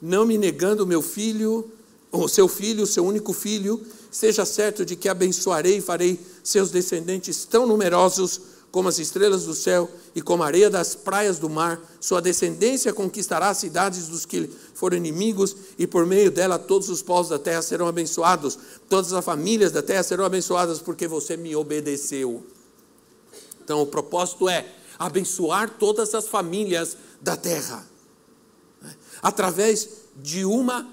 não 0.00 0.24
me 0.24 0.38
negando 0.38 0.84
o 0.84 0.86
meu 0.86 1.02
filho, 1.02 1.68
o 2.12 2.28
seu 2.28 2.46
filho, 2.46 2.84
o 2.84 2.86
seu 2.86 3.04
único 3.04 3.32
filho, 3.32 3.82
seja 4.08 4.44
certo 4.44 4.84
de 4.84 4.94
que 4.94 5.08
abençoarei 5.08 5.78
e 5.78 5.82
farei 5.82 6.16
seus 6.44 6.70
descendentes 6.70 7.44
tão 7.44 7.66
numerosos 7.66 8.40
como 8.74 8.88
as 8.88 8.98
estrelas 8.98 9.44
do 9.44 9.54
céu 9.54 9.88
e 10.16 10.20
como 10.20 10.42
a 10.42 10.46
areia 10.46 10.68
das 10.68 10.96
praias 10.96 11.38
do 11.38 11.48
mar. 11.48 11.80
Sua 12.00 12.20
descendência 12.20 12.92
conquistará 12.92 13.50
as 13.50 13.58
cidades 13.58 14.08
dos 14.08 14.26
que 14.26 14.50
foram 14.74 14.96
inimigos, 14.96 15.54
e 15.78 15.86
por 15.86 16.04
meio 16.04 16.28
dela 16.28 16.58
todos 16.58 16.88
os 16.88 17.00
povos 17.00 17.28
da 17.28 17.38
terra 17.38 17.62
serão 17.62 17.86
abençoados, 17.86 18.58
todas 18.88 19.12
as 19.12 19.24
famílias 19.24 19.70
da 19.70 19.80
terra 19.80 20.02
serão 20.02 20.24
abençoadas, 20.24 20.80
porque 20.80 21.06
você 21.06 21.36
me 21.36 21.54
obedeceu. 21.54 22.44
Então, 23.62 23.80
o 23.80 23.86
propósito 23.86 24.48
é 24.48 24.66
abençoar 24.98 25.70
todas 25.78 26.12
as 26.12 26.26
famílias 26.26 26.96
da 27.20 27.36
terra, 27.36 27.86
né? 28.82 28.92
através 29.22 29.88
de 30.16 30.44
uma 30.44 30.92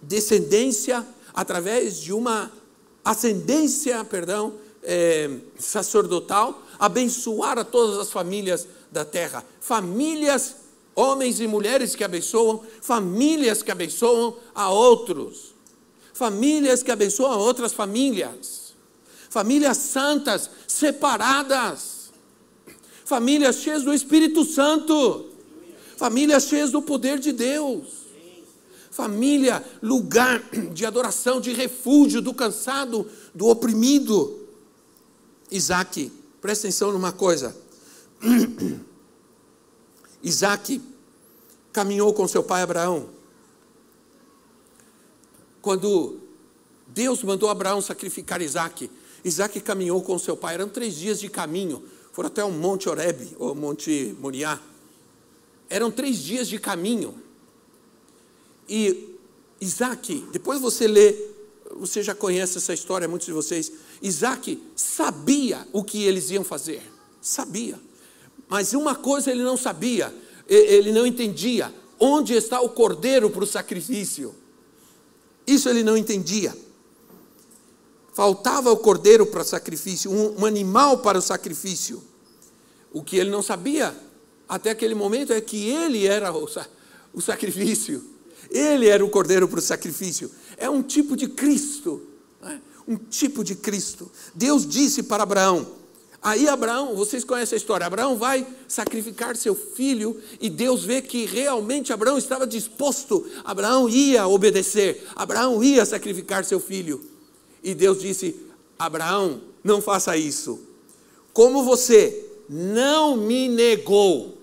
descendência, 0.00 1.04
através 1.34 1.98
de 1.98 2.12
uma 2.12 2.52
ascendência, 3.04 4.04
perdão, 4.04 4.54
é, 4.82 5.30
sacerdotal, 5.58 6.62
abençoar 6.78 7.58
a 7.58 7.64
todas 7.64 7.98
as 7.98 8.10
famílias 8.10 8.66
da 8.90 9.04
terra. 9.04 9.44
Famílias, 9.60 10.56
homens 10.94 11.40
e 11.40 11.46
mulheres 11.46 11.94
que 11.94 12.04
abençoam, 12.04 12.62
famílias 12.80 13.62
que 13.62 13.70
abençoam 13.70 14.36
a 14.54 14.70
outros. 14.70 15.54
Famílias 16.12 16.82
que 16.82 16.90
abençoam 16.90 17.38
outras 17.38 17.72
famílias. 17.72 18.74
Famílias 19.30 19.76
santas, 19.76 20.50
separadas. 20.66 22.10
Famílias 23.04 23.56
cheias 23.56 23.82
do 23.82 23.92
Espírito 23.94 24.44
Santo. 24.44 25.26
Famílias 25.96 26.44
cheias 26.44 26.70
do 26.70 26.82
poder 26.82 27.18
de 27.18 27.32
Deus 27.32 27.98
família, 28.98 29.64
lugar 29.80 30.42
de 30.72 30.84
adoração, 30.84 31.40
de 31.40 31.52
refúgio 31.52 32.20
do 32.20 32.34
cansado, 32.34 33.08
do 33.32 33.46
oprimido. 33.46 34.40
Isaac, 35.52 36.10
presta 36.40 36.66
atenção 36.66 36.92
numa 36.92 37.12
coisa. 37.12 37.56
Isaac 40.22 40.80
caminhou 41.72 42.12
com 42.12 42.26
seu 42.26 42.42
pai 42.42 42.62
Abraão. 42.62 43.08
Quando 45.62 46.18
Deus 46.86 47.22
mandou 47.22 47.48
Abraão 47.48 47.80
sacrificar 47.80 48.40
Isaac, 48.40 48.90
Isaac 49.24 49.60
caminhou 49.60 50.02
com 50.02 50.18
seu 50.18 50.36
pai. 50.36 50.54
Eram 50.54 50.68
três 50.68 50.94
dias 50.94 51.20
de 51.20 51.28
caminho. 51.28 51.82
Foram 52.12 52.28
até 52.28 52.44
o 52.44 52.50
Monte 52.50 52.88
Oreb, 52.88 53.36
ou 53.38 53.54
Monte 53.54 54.16
Moriá. 54.18 54.60
Eram 55.70 55.90
três 55.90 56.18
dias 56.18 56.48
de 56.48 56.58
caminho. 56.58 57.14
E 58.68 59.16
Isaac, 59.60 60.26
depois 60.32 60.60
você 60.60 60.86
lê, 60.86 61.14
você 61.76 62.02
já 62.02 62.14
conhece 62.14 62.58
essa 62.58 62.72
história, 62.72 63.08
muitos 63.08 63.26
de 63.26 63.32
vocês. 63.32 63.72
Isaac 64.00 64.62
sabia 64.76 65.66
o 65.72 65.82
que 65.82 66.02
eles 66.04 66.30
iam 66.30 66.44
fazer, 66.44 66.82
sabia. 67.20 67.78
Mas 68.48 68.72
uma 68.72 68.94
coisa 68.94 69.30
ele 69.30 69.42
não 69.42 69.56
sabia, 69.56 70.14
ele 70.48 70.92
não 70.92 71.06
entendia: 71.06 71.72
onde 71.98 72.34
está 72.34 72.60
o 72.60 72.68
cordeiro 72.68 73.28
para 73.30 73.44
o 73.44 73.46
sacrifício? 73.46 74.34
Isso 75.46 75.68
ele 75.68 75.82
não 75.82 75.96
entendia. 75.96 76.56
Faltava 78.12 78.72
o 78.72 78.76
cordeiro 78.76 79.26
para 79.26 79.42
o 79.42 79.44
sacrifício, 79.44 80.10
um, 80.10 80.40
um 80.40 80.44
animal 80.44 80.98
para 80.98 81.18
o 81.18 81.22
sacrifício. 81.22 82.02
O 82.92 83.02
que 83.02 83.16
ele 83.16 83.30
não 83.30 83.42
sabia 83.42 83.94
até 84.48 84.70
aquele 84.70 84.94
momento 84.94 85.32
é 85.32 85.40
que 85.40 85.68
ele 85.68 86.06
era 86.06 86.32
o, 86.32 86.48
o 87.12 87.20
sacrifício. 87.20 88.04
Ele 88.50 88.88
era 88.88 89.04
o 89.04 89.10
cordeiro 89.10 89.46
para 89.46 89.58
o 89.58 89.62
sacrifício. 89.62 90.30
É 90.56 90.68
um 90.68 90.82
tipo 90.82 91.16
de 91.16 91.28
Cristo. 91.28 92.07
Um 92.88 92.96
tipo 92.96 93.44
de 93.44 93.54
Cristo. 93.54 94.10
Deus 94.34 94.66
disse 94.66 95.02
para 95.02 95.22
Abraão. 95.22 95.76
Aí 96.20 96.48
Abraão, 96.48 96.96
vocês 96.96 97.22
conhecem 97.22 97.54
a 97.54 97.58
história. 97.58 97.86
Abraão 97.86 98.16
vai 98.16 98.46
sacrificar 98.66 99.36
seu 99.36 99.54
filho 99.54 100.20
e 100.40 100.50
Deus 100.50 100.84
vê 100.84 101.00
que 101.00 101.26
realmente 101.26 101.92
Abraão 101.92 102.18
estava 102.18 102.46
disposto. 102.46 103.24
Abraão 103.44 103.88
ia 103.88 104.26
obedecer. 104.26 105.06
Abraão 105.14 105.62
ia 105.62 105.84
sacrificar 105.84 106.44
seu 106.44 106.58
filho. 106.58 107.00
E 107.62 107.74
Deus 107.74 108.00
disse: 108.00 108.34
Abraão, 108.78 109.40
não 109.62 109.80
faça 109.80 110.16
isso. 110.16 110.58
Como 111.32 111.62
você 111.62 112.26
não 112.48 113.16
me 113.16 113.48
negou, 113.48 114.38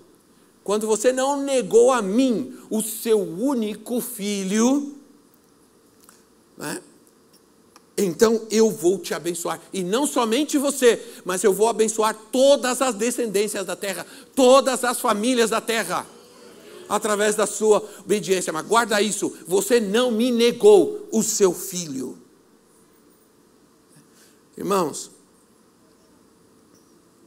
quando 0.64 0.86
você 0.86 1.12
não 1.12 1.42
negou 1.42 1.92
a 1.92 2.00
mim 2.00 2.56
o 2.70 2.80
seu 2.80 3.20
único 3.20 4.00
filho, 4.00 4.94
né? 6.56 6.80
Então 7.96 8.46
eu 8.50 8.70
vou 8.70 8.98
te 8.98 9.14
abençoar. 9.14 9.60
E 9.72 9.82
não 9.82 10.06
somente 10.06 10.58
você, 10.58 11.02
mas 11.24 11.42
eu 11.42 11.52
vou 11.52 11.68
abençoar 11.68 12.14
todas 12.30 12.82
as 12.82 12.94
descendências 12.94 13.64
da 13.64 13.74
terra, 13.74 14.06
todas 14.34 14.84
as 14.84 15.00
famílias 15.00 15.50
da 15.50 15.62
terra, 15.62 16.06
através 16.88 17.34
da 17.34 17.46
sua 17.46 17.78
obediência. 18.00 18.52
Mas 18.52 18.66
guarda 18.66 19.00
isso: 19.00 19.34
você 19.46 19.80
não 19.80 20.10
me 20.10 20.30
negou 20.30 21.08
o 21.10 21.22
seu 21.22 21.54
filho. 21.54 22.18
Irmãos, 24.58 25.10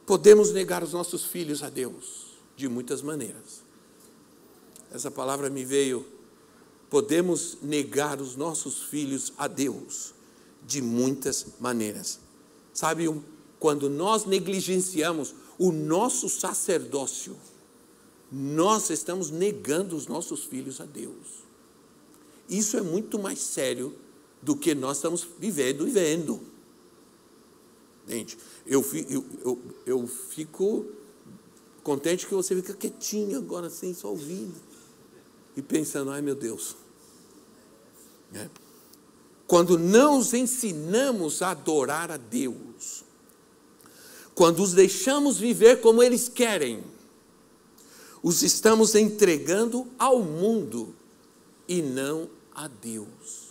podemos 0.06 0.52
negar 0.52 0.84
os 0.84 0.92
nossos 0.92 1.24
filhos 1.24 1.64
a 1.64 1.68
Deus 1.68 2.38
de 2.56 2.68
muitas 2.68 3.02
maneiras. 3.02 3.62
Essa 4.92 5.10
palavra 5.10 5.50
me 5.50 5.64
veio. 5.64 6.06
Podemos 6.88 7.58
negar 7.62 8.20
os 8.20 8.34
nossos 8.34 8.82
filhos 8.82 9.32
a 9.38 9.46
Deus 9.46 10.12
de 10.70 10.80
muitas 10.80 11.46
maneiras. 11.58 12.20
Sabe, 12.72 13.04
quando 13.58 13.90
nós 13.90 14.24
negligenciamos 14.24 15.34
o 15.58 15.72
nosso 15.72 16.28
sacerdócio, 16.28 17.36
nós 18.30 18.90
estamos 18.90 19.30
negando 19.30 19.96
os 19.96 20.06
nossos 20.06 20.44
filhos 20.44 20.80
a 20.80 20.84
Deus. 20.84 21.44
Isso 22.48 22.76
é 22.76 22.82
muito 22.82 23.18
mais 23.18 23.40
sério 23.40 23.94
do 24.40 24.56
que 24.56 24.74
nós 24.74 24.98
estamos 24.98 25.26
vivendo 25.38 25.86
e 25.86 25.90
vendo. 25.90 26.40
Gente, 28.08 28.38
eu, 28.66 28.84
eu, 29.08 29.24
eu, 29.44 29.58
eu 29.86 30.06
fico 30.06 30.86
Contente 31.82 32.26
que 32.26 32.34
você 32.34 32.54
fica 32.54 32.74
quietinho 32.74 33.38
agora 33.38 33.68
assim, 33.68 33.94
só 33.94 34.10
ouvindo. 34.10 34.54
E 35.56 35.62
pensando, 35.62 36.10
ai 36.10 36.20
meu 36.20 36.34
Deus. 36.34 36.76
É. 38.34 38.48
Quando 39.50 39.76
não 39.76 40.16
os 40.16 40.32
ensinamos 40.32 41.42
a 41.42 41.50
adorar 41.50 42.08
a 42.08 42.16
Deus, 42.16 43.02
quando 44.32 44.62
os 44.62 44.74
deixamos 44.74 45.38
viver 45.38 45.80
como 45.80 46.04
eles 46.04 46.28
querem, 46.28 46.84
os 48.22 48.44
estamos 48.44 48.94
entregando 48.94 49.88
ao 49.98 50.22
mundo 50.22 50.94
e 51.66 51.82
não 51.82 52.30
a 52.54 52.68
Deus. 52.68 53.48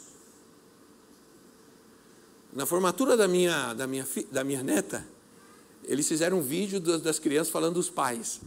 Na 2.54 2.66
formatura 2.66 3.18
da 3.18 3.28
minha, 3.28 3.74
da 3.74 3.86
minha, 3.86 4.08
da 4.32 4.42
minha 4.46 4.64
neta, 4.64 5.06
eles 5.84 6.08
fizeram 6.08 6.38
um 6.40 6.42
vídeo 6.42 6.80
das 6.80 7.20
crianças 7.20 7.52
falando 7.52 7.74
dos 7.74 7.90
pais. 7.90 8.40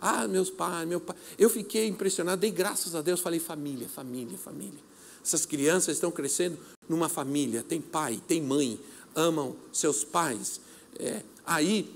Ah, 0.00 0.28
meus 0.28 0.48
pais, 0.48 0.86
meu 0.86 1.00
pai. 1.00 1.16
Eu 1.36 1.50
fiquei 1.50 1.88
impressionado, 1.88 2.40
dei 2.40 2.52
graças 2.52 2.94
a 2.94 3.02
Deus, 3.02 3.18
falei 3.18 3.40
família, 3.40 3.88
família, 3.88 4.38
família. 4.38 4.90
Essas 5.24 5.44
crianças 5.44 5.96
estão 5.96 6.10
crescendo 6.10 6.58
numa 6.88 7.08
família, 7.08 7.62
tem 7.62 7.80
pai, 7.80 8.20
tem 8.26 8.42
mãe, 8.42 8.78
amam 9.14 9.54
seus 9.72 10.02
pais. 10.04 10.60
É, 10.98 11.22
aí, 11.46 11.90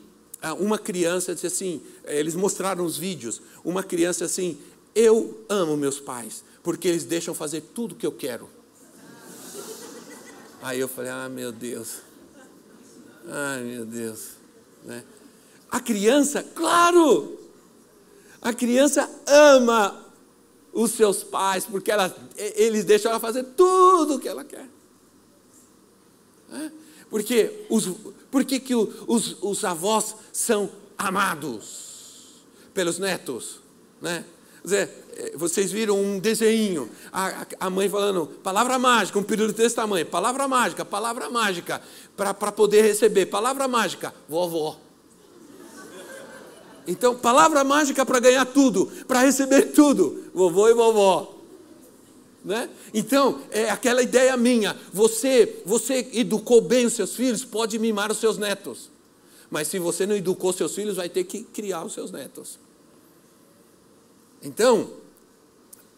uma 0.59 0.79
criança 0.79 1.35
disse 1.35 1.47
assim: 1.47 1.83
é, 2.05 2.19
eles 2.19 2.35
mostraram 2.35 2.85
os 2.85 2.97
vídeos. 2.97 3.41
Uma 3.65 3.83
criança 3.83 4.25
assim: 4.25 4.59
Eu 4.95 5.45
amo 5.49 5.77
meus 5.77 5.99
pais, 5.99 6.45
porque 6.63 6.89
eles 6.89 7.05
deixam 7.05 7.35
fazer 7.35 7.63
tudo 7.75 7.93
o 7.93 7.95
que 7.97 8.07
eu 8.07 8.13
quero. 8.13 8.49
Aí 10.63 10.79
eu 10.79 10.89
falei: 10.89 11.11
Ah, 11.11 11.29
meu 11.29 11.51
Deus. 11.51 11.99
Ai, 13.27 13.63
meu 13.63 13.87
Deus. 13.87 14.31
Né? 14.85 15.03
A 15.71 15.81
criança, 15.81 16.43
claro, 16.43 17.39
a 18.41 18.53
criança 18.53 19.11
ama 19.27 20.04
os 20.75 20.91
seus 20.91 21.23
pais, 21.23 21.65
porque 21.65 21.91
ela, 21.91 22.15
eles 22.37 22.85
deixam 22.85 23.11
ela 23.11 23.21
fazer 23.21 23.45
tudo 23.57 24.17
o 24.17 24.19
que 24.19 24.29
ela 24.29 24.45
quer. 24.45 24.69
Porque, 27.09 27.67
os, 27.71 27.89
por 28.31 28.45
que, 28.45 28.59
que 28.59 28.75
os, 28.75 29.37
os 29.41 29.65
avós 29.65 30.17
são 30.33 30.71
amados 30.99 32.43
pelos 32.75 32.99
netos? 32.99 33.61
Né? 34.01 34.25
Eh, 34.71 34.89
vocês 35.37 35.71
viram 35.71 36.01
um 36.01 36.19
desenho, 36.19 36.91
a, 37.13 37.47
a, 37.61 37.71
mãe 37.71 37.89
falando, 37.89 38.27
palavra 38.43 38.79
mágica, 38.79 39.19
um 39.19 39.23
período 39.23 39.53
desse 39.53 39.77
tamanho, 39.77 40.07
palavra 40.07 40.49
mágica, 40.49 40.85
palavra 40.85 41.31
mágica, 41.31 41.81
para 42.17 42.35
poder 42.51 42.83
receber, 42.83 43.27
palavra 43.27 43.69
mágica, 43.69 44.15
vovó. 44.29 44.81
Então, 46.87 47.17
palavra 47.17 47.65
mágica 47.65 48.05
para 48.05 48.21
ganhar 48.21 48.45
tudo, 48.47 48.87
para 49.09 49.21
receber 49.21 49.73
tudo, 49.73 50.25
vovô 50.35 50.69
e 50.69 50.75
vovó. 50.75 51.35
Né? 52.45 52.69
Então, 52.93 53.41
é 53.51 53.71
aquela 53.71 54.03
ideia 54.03 54.37
minha, 54.37 54.77
você, 54.93 55.63
você 55.65 56.07
educou 56.13 56.61
bem 56.61 56.85
os 56.85 56.93
seus 56.93 57.17
filhos, 57.17 57.45
pode 57.45 57.79
mimar 57.79 58.13
os 58.13 58.19
seus 58.19 58.37
netos. 58.37 58.91
Mas 59.51 59.69
se 59.69 59.79
você 59.79 60.07
não 60.07 60.15
educou 60.15 60.53
seus 60.53 60.75
filhos, 60.75 60.97
vai 60.97 61.09
ter 61.09 61.25
que 61.25 61.43
criar 61.43 61.85
os 61.85 61.95
seus 61.95 62.11
netos. 62.11 62.59
Então, 64.43 64.91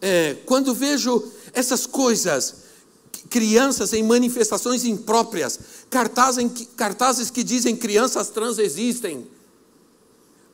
é, 0.01 0.37
quando 0.45 0.73
vejo 0.73 1.21
essas 1.53 1.85
coisas, 1.85 2.67
crianças 3.29 3.91
em 3.93 4.03
manifestações 4.03 4.85
impróprias, 4.85 5.59
cartazes, 5.89 6.67
cartazes 6.77 7.29
que 7.29 7.43
dizem 7.43 7.75
crianças 7.75 8.29
trans 8.29 8.57
existem, 8.57 9.27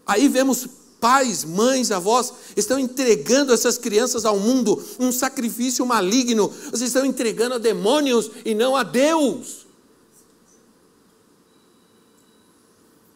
Aí 0.06 0.28
vemos 0.28 0.68
pais, 1.00 1.44
mães, 1.44 1.92
avós 1.92 2.34
estão 2.56 2.80
entregando 2.80 3.54
essas 3.54 3.78
crianças 3.78 4.24
ao 4.24 4.40
mundo, 4.40 4.82
um 4.98 5.12
sacrifício 5.12 5.86
maligno. 5.86 6.48
Vocês 6.48 6.84
estão 6.90 7.06
entregando 7.06 7.56
a 7.56 7.58
demônios 7.58 8.32
e 8.46 8.56
não 8.56 8.76
a 8.76 8.84
Deus. 8.84 9.68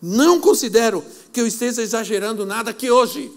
Não 0.02 0.39
considero 0.39 1.04
que 1.32 1.39
eu 1.39 1.47
esteja 1.47 1.82
exagerando 1.82 2.45
nada 2.45 2.71
aqui 2.71 2.91
hoje. 2.91 3.32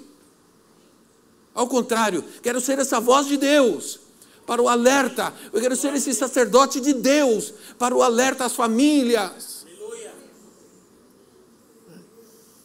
Ao 1.54 1.68
contrário, 1.68 2.24
quero 2.42 2.60
ser 2.60 2.78
essa 2.78 2.98
voz 2.98 3.26
de 3.26 3.36
Deus 3.36 4.00
para 4.46 4.60
o 4.60 4.68
alerta. 4.68 5.32
Eu 5.52 5.60
quero 5.60 5.76
ser 5.76 5.94
esse 5.94 6.12
sacerdote 6.12 6.80
de 6.80 6.92
Deus 6.92 7.54
para 7.78 7.94
o 7.94 8.02
alerta 8.02 8.44
às 8.44 8.52
famílias 8.52 9.59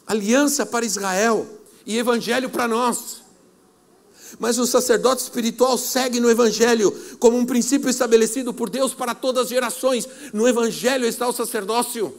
aliança 0.06 0.66
para 0.66 0.86
Israel 0.86 1.48
e 1.86 1.98
evangelho 1.98 2.50
para 2.50 2.68
nós. 2.68 3.26
Mas 4.40 4.58
o 4.58 4.66
sacerdote 4.66 5.22
espiritual 5.22 5.78
segue 5.78 6.20
no 6.20 6.30
Evangelho 6.30 6.92
como 7.20 7.38
um 7.38 7.46
princípio 7.46 7.90
estabelecido 7.90 8.54
por 8.54 8.70
Deus 8.70 8.94
para 8.94 9.16
todas 9.16 9.44
as 9.44 9.50
gerações. 9.50 10.08
No 10.34 10.48
Evangelho 10.48 11.06
está 11.06 11.28
o 11.28 11.32
sacerdócio. 11.32 12.14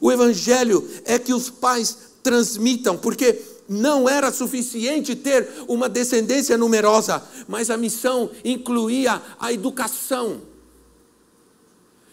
O 0.00 0.12
Evangelho 0.12 0.86
é 1.04 1.18
que 1.18 1.32
os 1.32 1.48
pais 1.48 1.96
transmitam, 2.22 2.96
porque 2.96 3.40
não 3.68 4.08
era 4.08 4.32
suficiente 4.32 5.14
ter 5.14 5.48
uma 5.66 5.88
descendência 5.88 6.58
numerosa, 6.58 7.22
mas 7.48 7.70
a 7.70 7.76
missão 7.76 8.30
incluía 8.44 9.22
a 9.38 9.52
educação. 9.52 10.42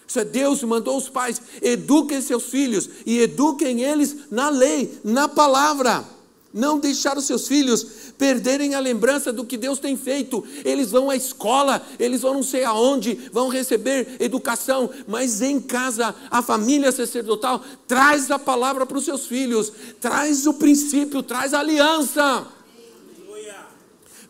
Isso 0.08 0.20
é 0.20 0.24
Deus 0.24 0.64
mandou 0.64 0.98
os 0.98 1.10
pais, 1.10 1.42
eduquem 1.62 2.22
seus 2.22 2.46
filhos 2.46 2.90
e 3.06 3.20
eduquem 3.20 3.82
eles 3.82 4.16
na 4.32 4.50
lei, 4.50 4.98
na 5.04 5.28
palavra. 5.28 6.06
Não 6.54 6.80
deixar 6.80 7.18
os 7.18 7.26
seus 7.26 7.46
filhos 7.46 7.86
perderem 8.18 8.74
a 8.74 8.80
lembrança 8.80 9.34
do 9.34 9.44
que 9.44 9.58
Deus 9.58 9.80
tem 9.80 9.98
feito. 9.98 10.44
Eles 10.64 10.92
vão 10.92 11.10
à 11.10 11.16
escola, 11.16 11.86
eles 12.00 12.22
vão 12.22 12.36
não 12.36 12.44
sei 12.44 12.64
aonde, 12.64 13.30
vão 13.34 13.50
receber 13.50 14.16
educação, 14.18 14.90
mas 15.06 15.42
em 15.42 15.60
casa, 15.60 16.16
a 16.32 16.42
família 16.42 16.92
sacerdotal 16.92 17.62
traz 17.86 18.32
a 18.32 18.40
palavra 18.40 18.86
para 18.86 18.98
os 18.98 19.04
seus 19.04 19.28
filhos, 19.28 19.74
traz 20.00 20.48
o 20.48 20.54
princípio, 20.54 21.22
traz 21.22 21.54
a 21.54 21.60
aliança, 21.60 22.48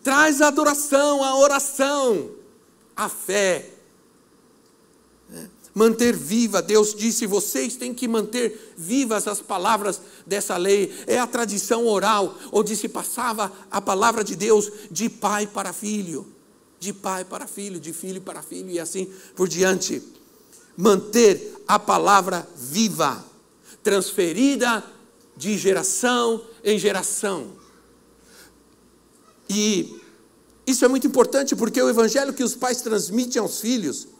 traz 0.04 0.42
a 0.42 0.48
adoração, 0.48 1.24
a 1.24 1.38
oração, 1.38 2.32
a 2.96 3.08
fé 3.08 3.77
manter 5.78 6.16
viva. 6.16 6.60
Deus 6.60 6.96
disse: 6.96 7.28
vocês 7.28 7.76
têm 7.76 7.94
que 7.94 8.08
manter 8.08 8.74
vivas 8.76 9.28
as 9.28 9.42
palavras 9.42 10.02
dessa 10.26 10.58
lei. 10.58 10.92
É 11.06 11.20
a 11.20 11.28
tradição 11.28 11.86
oral, 11.86 12.36
onde 12.52 12.76
se 12.76 12.90
passava 12.90 13.54
a 13.70 13.80
palavra 13.80 14.24
de 14.24 14.36
Deus 14.36 14.72
de 14.90 15.08
pai 15.08 15.46
para 15.46 15.72
filho, 15.72 16.26
de 16.80 16.92
pai 16.92 17.24
para 17.24 17.46
filho, 17.46 17.80
de 17.80 17.94
filho 17.94 18.20
para 18.20 18.42
filho 18.42 18.72
e 18.72 18.80
assim 18.80 19.08
por 19.36 19.48
diante. 19.48 20.02
Manter 20.76 21.56
a 21.68 21.78
palavra 21.78 22.48
viva, 22.56 23.24
transferida 23.84 24.84
de 25.36 25.60
geração 25.60 26.44
em 26.64 26.80
geração. 26.80 27.52
E 29.48 29.96
isso 30.66 30.84
é 30.84 30.88
muito 30.88 31.06
importante 31.06 31.56
porque 31.56 31.80
o 31.80 31.90
evangelho 31.90 32.34
que 32.34 32.44
os 32.44 32.56
pais 32.56 32.82
transmitem 32.82 33.40
aos 33.40 33.62
filhos 33.62 34.17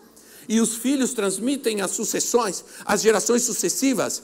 e 0.48 0.62
os 0.62 0.76
filhos 0.76 1.14
transmitem 1.14 1.82
as 1.82 1.92
sucessões, 1.92 2.64
as 2.86 3.02
gerações 3.02 3.44
sucessivas. 3.44 4.24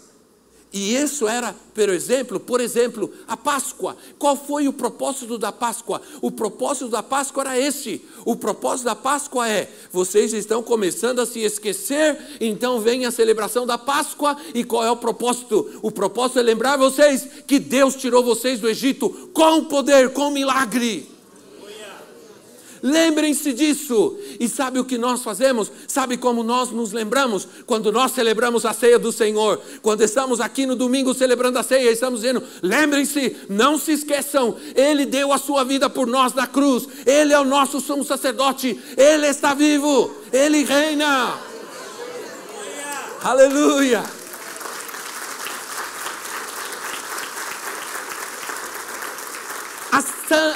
E 0.73 0.95
isso 0.95 1.27
era, 1.27 1.55
por 1.75 1.87
exemplo, 1.89 2.39
por 2.39 2.59
exemplo, 2.59 3.13
a 3.27 3.37
Páscoa. 3.37 3.95
Qual 4.17 4.35
foi 4.35 4.67
o 4.67 4.73
propósito 4.73 5.37
da 5.37 5.51
Páscoa? 5.51 6.01
O 6.19 6.31
propósito 6.31 6.87
da 6.87 7.03
Páscoa 7.03 7.43
era 7.43 7.59
esse. 7.59 8.01
O 8.25 8.35
propósito 8.35 8.85
da 8.85 8.95
Páscoa 8.95 9.47
é: 9.47 9.71
vocês 9.91 10.33
estão 10.33 10.63
começando 10.63 11.19
a 11.19 11.27
se 11.27 11.41
esquecer, 11.41 12.17
então 12.41 12.79
vem 12.79 13.05
a 13.05 13.11
celebração 13.11 13.67
da 13.67 13.77
Páscoa. 13.77 14.35
E 14.55 14.63
qual 14.63 14.83
é 14.83 14.89
o 14.89 14.97
propósito? 14.97 15.79
O 15.83 15.91
propósito 15.91 16.39
é 16.39 16.41
lembrar 16.41 16.75
vocês 16.75 17.27
que 17.45 17.59
Deus 17.59 17.95
tirou 17.95 18.23
vocês 18.23 18.59
do 18.59 18.67
Egito 18.67 19.29
com 19.31 19.65
poder, 19.65 20.09
com 20.09 20.31
milagre. 20.31 21.12
Lembrem-se 22.83 23.53
disso. 23.53 24.17
E 24.37 24.49
sabe 24.49 24.77
o 24.77 24.83
que 24.83 24.97
nós 24.97 25.23
fazemos? 25.23 25.71
Sabe 25.87 26.17
como 26.17 26.43
nós 26.43 26.69
nos 26.69 26.91
lembramos? 26.91 27.47
Quando 27.65 27.93
nós 27.93 28.11
celebramos 28.11 28.65
a 28.65 28.73
ceia 28.73 28.99
do 28.99 29.09
Senhor. 29.09 29.61
Quando 29.81 30.01
estamos 30.01 30.41
aqui 30.41 30.65
no 30.65 30.75
domingo 30.75 31.13
celebrando 31.13 31.57
a 31.57 31.63
ceia, 31.63 31.89
estamos 31.89 32.19
dizendo: 32.19 32.43
lembrem-se, 32.61 33.37
não 33.47 33.79
se 33.79 33.93
esqueçam, 33.93 34.57
Ele 34.75 35.05
deu 35.05 35.31
a 35.31 35.37
sua 35.37 35.63
vida 35.63 35.89
por 35.89 36.05
nós 36.07 36.33
na 36.33 36.45
cruz. 36.45 36.85
Ele 37.05 37.31
é 37.31 37.39
o 37.39 37.45
nosso 37.45 37.79
sumo 37.79 38.03
sacerdote. 38.03 38.77
Ele 38.97 39.27
está 39.27 39.53
vivo. 39.53 40.13
Ele 40.33 40.65
reina. 40.65 41.35
Aleluia. 43.23 43.99
Aleluia. 43.99 44.23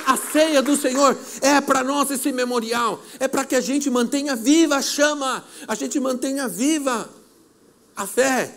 A 0.06 0.18
ceia 0.18 0.62
do 0.62 0.76
Senhor 0.76 1.18
é 1.42 1.60
para 1.62 1.84
nós 1.84 2.10
esse 2.10 2.32
memorial, 2.32 3.02
é 3.20 3.28
para 3.28 3.46
que 3.46 3.56
a 3.56 3.62
gente 3.62 3.90
mantenha 3.90 4.36
viva 4.36 4.78
a 4.78 4.82
chama, 4.82 5.44
a 5.68 5.76
gente 5.76 6.00
mantenha 6.00 6.48
viva 6.48 7.10
a 7.96 8.08
fé, 8.08 8.56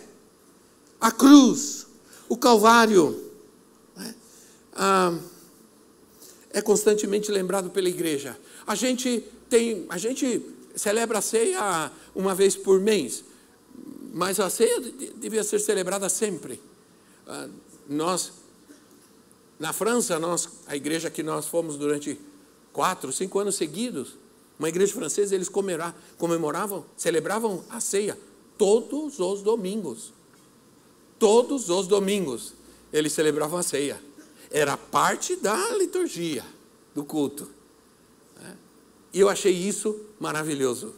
a 0.99 1.11
cruz, 1.11 1.87
o 2.27 2.37
Calvário. 2.37 3.31
É, 3.97 4.13
ah, 4.73 5.17
é 6.53 6.61
constantemente 6.61 7.31
lembrado 7.31 7.69
pela 7.69 7.89
igreja. 7.89 8.37
A 8.65 8.75
gente 8.75 9.23
tem, 9.49 9.85
a 9.89 9.97
gente 9.97 10.45
celebra 10.75 11.19
a 11.19 11.21
ceia 11.21 11.91
uma 12.15 12.33
vez 12.33 12.55
por 12.55 12.79
mês, 12.79 13.23
mas 14.13 14.39
a 14.39 14.49
ceia 14.49 14.79
devia 15.17 15.43
ser 15.43 15.59
celebrada 15.59 16.09
sempre. 16.09 16.61
Ah, 17.27 17.47
nós 17.87 18.31
na 19.61 19.71
França, 19.71 20.17
nós, 20.17 20.49
a 20.65 20.75
igreja 20.75 21.11
que 21.11 21.21
nós 21.21 21.45
fomos 21.45 21.77
durante 21.77 22.19
quatro, 22.73 23.13
cinco 23.13 23.37
anos 23.37 23.53
seguidos, 23.53 24.17
uma 24.57 24.67
igreja 24.67 24.91
francesa, 24.91 25.35
eles 25.35 25.49
comemoravam, 26.17 26.83
celebravam 26.97 27.63
a 27.69 27.79
ceia 27.79 28.17
todos 28.57 29.19
os 29.19 29.43
domingos. 29.43 30.13
Todos 31.19 31.69
os 31.69 31.85
domingos 31.85 32.55
eles 32.91 33.13
celebravam 33.13 33.59
a 33.59 33.61
ceia. 33.61 34.01
era 34.49 34.75
parte 34.75 35.35
da 35.35 35.55
liturgia, 35.77 36.43
do 36.95 37.03
culto. 37.03 37.47
Né? 38.41 38.57
E 39.13 39.19
eu 39.19 39.29
achei 39.29 39.53
isso 39.53 39.95
maravilhoso. 40.19 40.95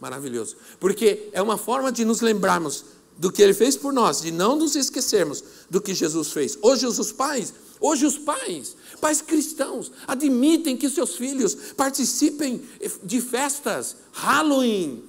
Maravilhoso. 0.00 0.56
Porque 0.80 1.28
é 1.32 1.42
uma 1.42 1.58
forma 1.58 1.92
de 1.92 2.06
nos 2.06 2.22
lembrarmos 2.22 2.86
do 3.18 3.30
que 3.30 3.42
ele 3.42 3.52
fez 3.52 3.76
por 3.76 3.92
nós, 3.92 4.22
de 4.22 4.30
não 4.32 4.56
nos 4.56 4.74
esquecermos 4.74 5.44
do 5.68 5.80
que 5.80 5.94
Jesus 5.94 6.32
fez. 6.32 6.58
Hoje 6.62 6.86
os 6.86 7.12
pais, 7.12 7.52
hoje 7.82 8.06
os 8.06 8.16
pais, 8.16 8.76
pais 9.00 9.20
cristãos, 9.20 9.92
admitem 10.06 10.76
que 10.76 10.88
seus 10.88 11.16
filhos 11.16 11.54
participem 11.76 12.62
de 13.02 13.20
festas, 13.20 13.96
Halloween. 14.12 15.04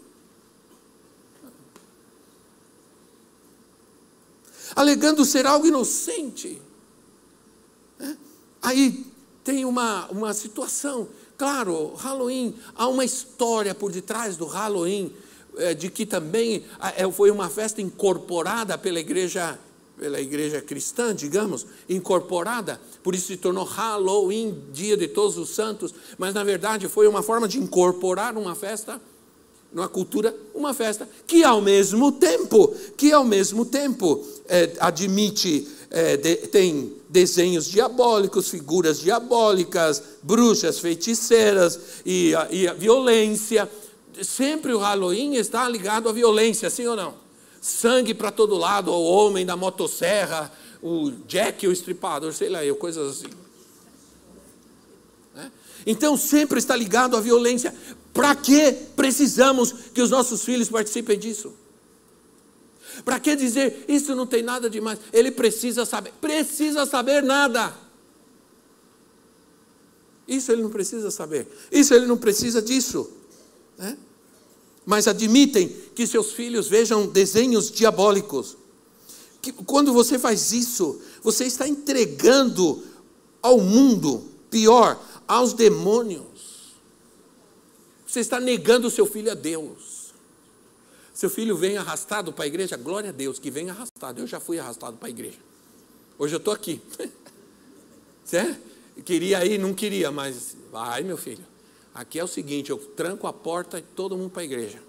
Alegando 4.75 5.23
ser 5.23 5.45
algo 5.45 5.67
inocente. 5.67 6.59
É? 7.99 8.15
Aí 8.62 9.05
tem 9.43 9.65
uma, 9.65 10.07
uma 10.07 10.33
situação, 10.33 11.07
claro, 11.38 11.93
Halloween, 11.95 12.55
há 12.75 12.88
uma 12.88 13.05
história 13.05 13.75
por 13.75 13.91
detrás 13.91 14.36
do 14.36 14.45
Halloween, 14.45 15.13
é, 15.57 15.73
de 15.73 15.91
que 15.91 16.05
também 16.05 16.65
é, 16.95 17.09
foi 17.12 17.29
uma 17.29 17.49
festa 17.49 17.81
incorporada 17.81 18.77
pela 18.77 18.99
igreja, 18.99 19.59
pela 20.03 20.19
igreja 20.19 20.59
cristã, 20.59 21.15
digamos, 21.15 21.65
incorporada, 21.87 22.77
por 23.01 23.15
isso 23.15 23.27
se 23.27 23.37
tornou 23.37 23.63
Halloween, 23.63 24.61
dia 24.73 24.97
de 24.97 25.07
todos 25.07 25.37
os 25.37 25.51
santos, 25.51 25.95
mas 26.17 26.33
na 26.33 26.43
verdade 26.43 26.89
foi 26.89 27.07
uma 27.07 27.23
forma 27.23 27.47
de 27.47 27.57
incorporar 27.57 28.37
uma 28.37 28.53
festa 28.53 28.99
numa 29.71 29.87
cultura, 29.87 30.35
uma 30.53 30.73
festa 30.73 31.07
que 31.25 31.41
ao 31.45 31.61
mesmo 31.61 32.11
tempo, 32.11 32.75
que 32.97 33.13
ao 33.13 33.23
mesmo 33.23 33.63
tempo 33.63 34.21
é, 34.49 34.73
admite, 34.81 35.69
é, 35.89 36.17
de, 36.17 36.35
tem 36.47 36.91
desenhos 37.07 37.63
diabólicos, 37.63 38.49
figuras 38.49 38.99
diabólicas, 38.99 40.03
bruxas, 40.21 40.79
feiticeiras 40.79 41.79
e 42.05 42.33
e 42.51 42.67
a 42.67 42.73
violência. 42.73 43.71
Sempre 44.21 44.73
o 44.73 44.79
Halloween 44.79 45.35
está 45.35 45.67
ligado 45.69 46.09
à 46.09 46.11
violência, 46.11 46.69
sim 46.69 46.85
ou 46.87 46.97
não? 46.97 47.22
Sangue 47.63 48.13
para 48.13 48.30
todo 48.30 48.58
lado, 48.58 48.91
o 48.91 49.06
homem 49.06 49.45
da 49.45 49.56
motosserra, 49.56 50.52
o 50.82 51.12
Jack, 51.26 51.65
o 51.65 51.71
estripador, 51.71 52.34
sei 52.34 52.49
lá, 52.49 52.62
eu, 52.65 52.76
coisas 52.76 53.10
assim. 53.10 53.34
Né? 55.34 55.49
Então 55.88 56.17
sempre 56.17 56.60
está 56.60 56.76
ligado 56.76 57.15
à 57.15 57.21
violência. 57.21 57.73
Para 58.13 58.36
que 58.36 58.73
precisamos 58.97 59.71
que 59.93 60.02
os 60.02 60.10
nossos 60.10 60.43
filhos 60.43 60.67
participem 60.67 61.17
disso? 61.17 61.54
Para 63.06 63.17
que 63.17 63.34
dizer 63.34 63.86
isso 63.88 64.13
não 64.13 64.28
tem 64.28 64.43
nada 64.43 64.69
demais? 64.69 64.99
Ele 65.13 65.32
precisa 65.32 65.86
saber, 65.86 66.12
precisa 66.19 66.86
saber 66.86 67.23
nada. 67.23 67.73
Isso 70.28 70.52
ele 70.52 70.63
não 70.63 70.69
precisa 70.69 71.10
saber. 71.10 71.47
Isso 71.71 71.93
ele 71.93 72.08
não 72.08 72.17
precisa 72.17 72.62
disso. 72.62 73.10
Né? 73.78 73.97
Mas 74.85 75.07
admitem 75.07 75.69
que 75.95 76.05
seus 76.05 76.33
filhos 76.33 76.67
vejam 76.67 77.07
desenhos 77.07 77.71
diabólicos. 77.71 78.57
Que, 79.41 79.51
quando 79.51 79.93
você 79.93 80.19
faz 80.19 80.51
isso, 80.51 81.01
você 81.21 81.45
está 81.45 81.67
entregando 81.67 82.83
ao 83.41 83.59
mundo, 83.59 84.23
pior, 84.49 85.01
aos 85.27 85.53
demônios. 85.53 86.23
Você 88.05 88.19
está 88.19 88.39
negando 88.39 88.87
o 88.87 88.91
seu 88.91 89.05
filho 89.05 89.31
a 89.31 89.35
Deus. 89.35 90.13
Seu 91.13 91.29
filho 91.29 91.55
vem 91.55 91.77
arrastado 91.77 92.33
para 92.33 92.43
a 92.43 92.47
igreja, 92.47 92.75
glória 92.75 93.09
a 93.09 93.13
Deus 93.13 93.39
que 93.39 93.51
vem 93.51 93.69
arrastado. 93.69 94.21
Eu 94.21 94.27
já 94.27 94.39
fui 94.39 94.59
arrastado 94.59 94.97
para 94.97 95.07
a 95.07 95.11
igreja. 95.11 95.39
Hoje 96.17 96.35
eu 96.35 96.37
estou 96.37 96.53
aqui. 96.53 96.81
Certo? 98.25 98.59
Queria 99.03 99.45
ir, 99.45 99.57
não 99.57 99.73
queria, 99.73 100.11
mas 100.11 100.55
vai, 100.71 101.03
meu 101.03 101.17
filho. 101.17 101.52
Aqui 101.93 102.19
é 102.19 102.23
o 102.23 102.27
seguinte: 102.27 102.71
eu 102.71 102.77
tranco 102.77 103.27
a 103.27 103.34
porta 103.34 103.77
e 103.77 103.82
todo 103.82 104.17
mundo 104.17 104.32
para 104.32 104.41
a 104.41 104.45
igreja. 104.45 104.82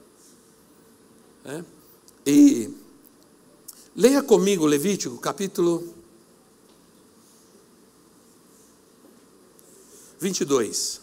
É? 1.45 1.63
E 2.27 2.71
leia 3.95 4.23
comigo 4.23 4.65
Levítico, 4.65 5.19
capítulo 5.19 5.95
22. 10.19 11.03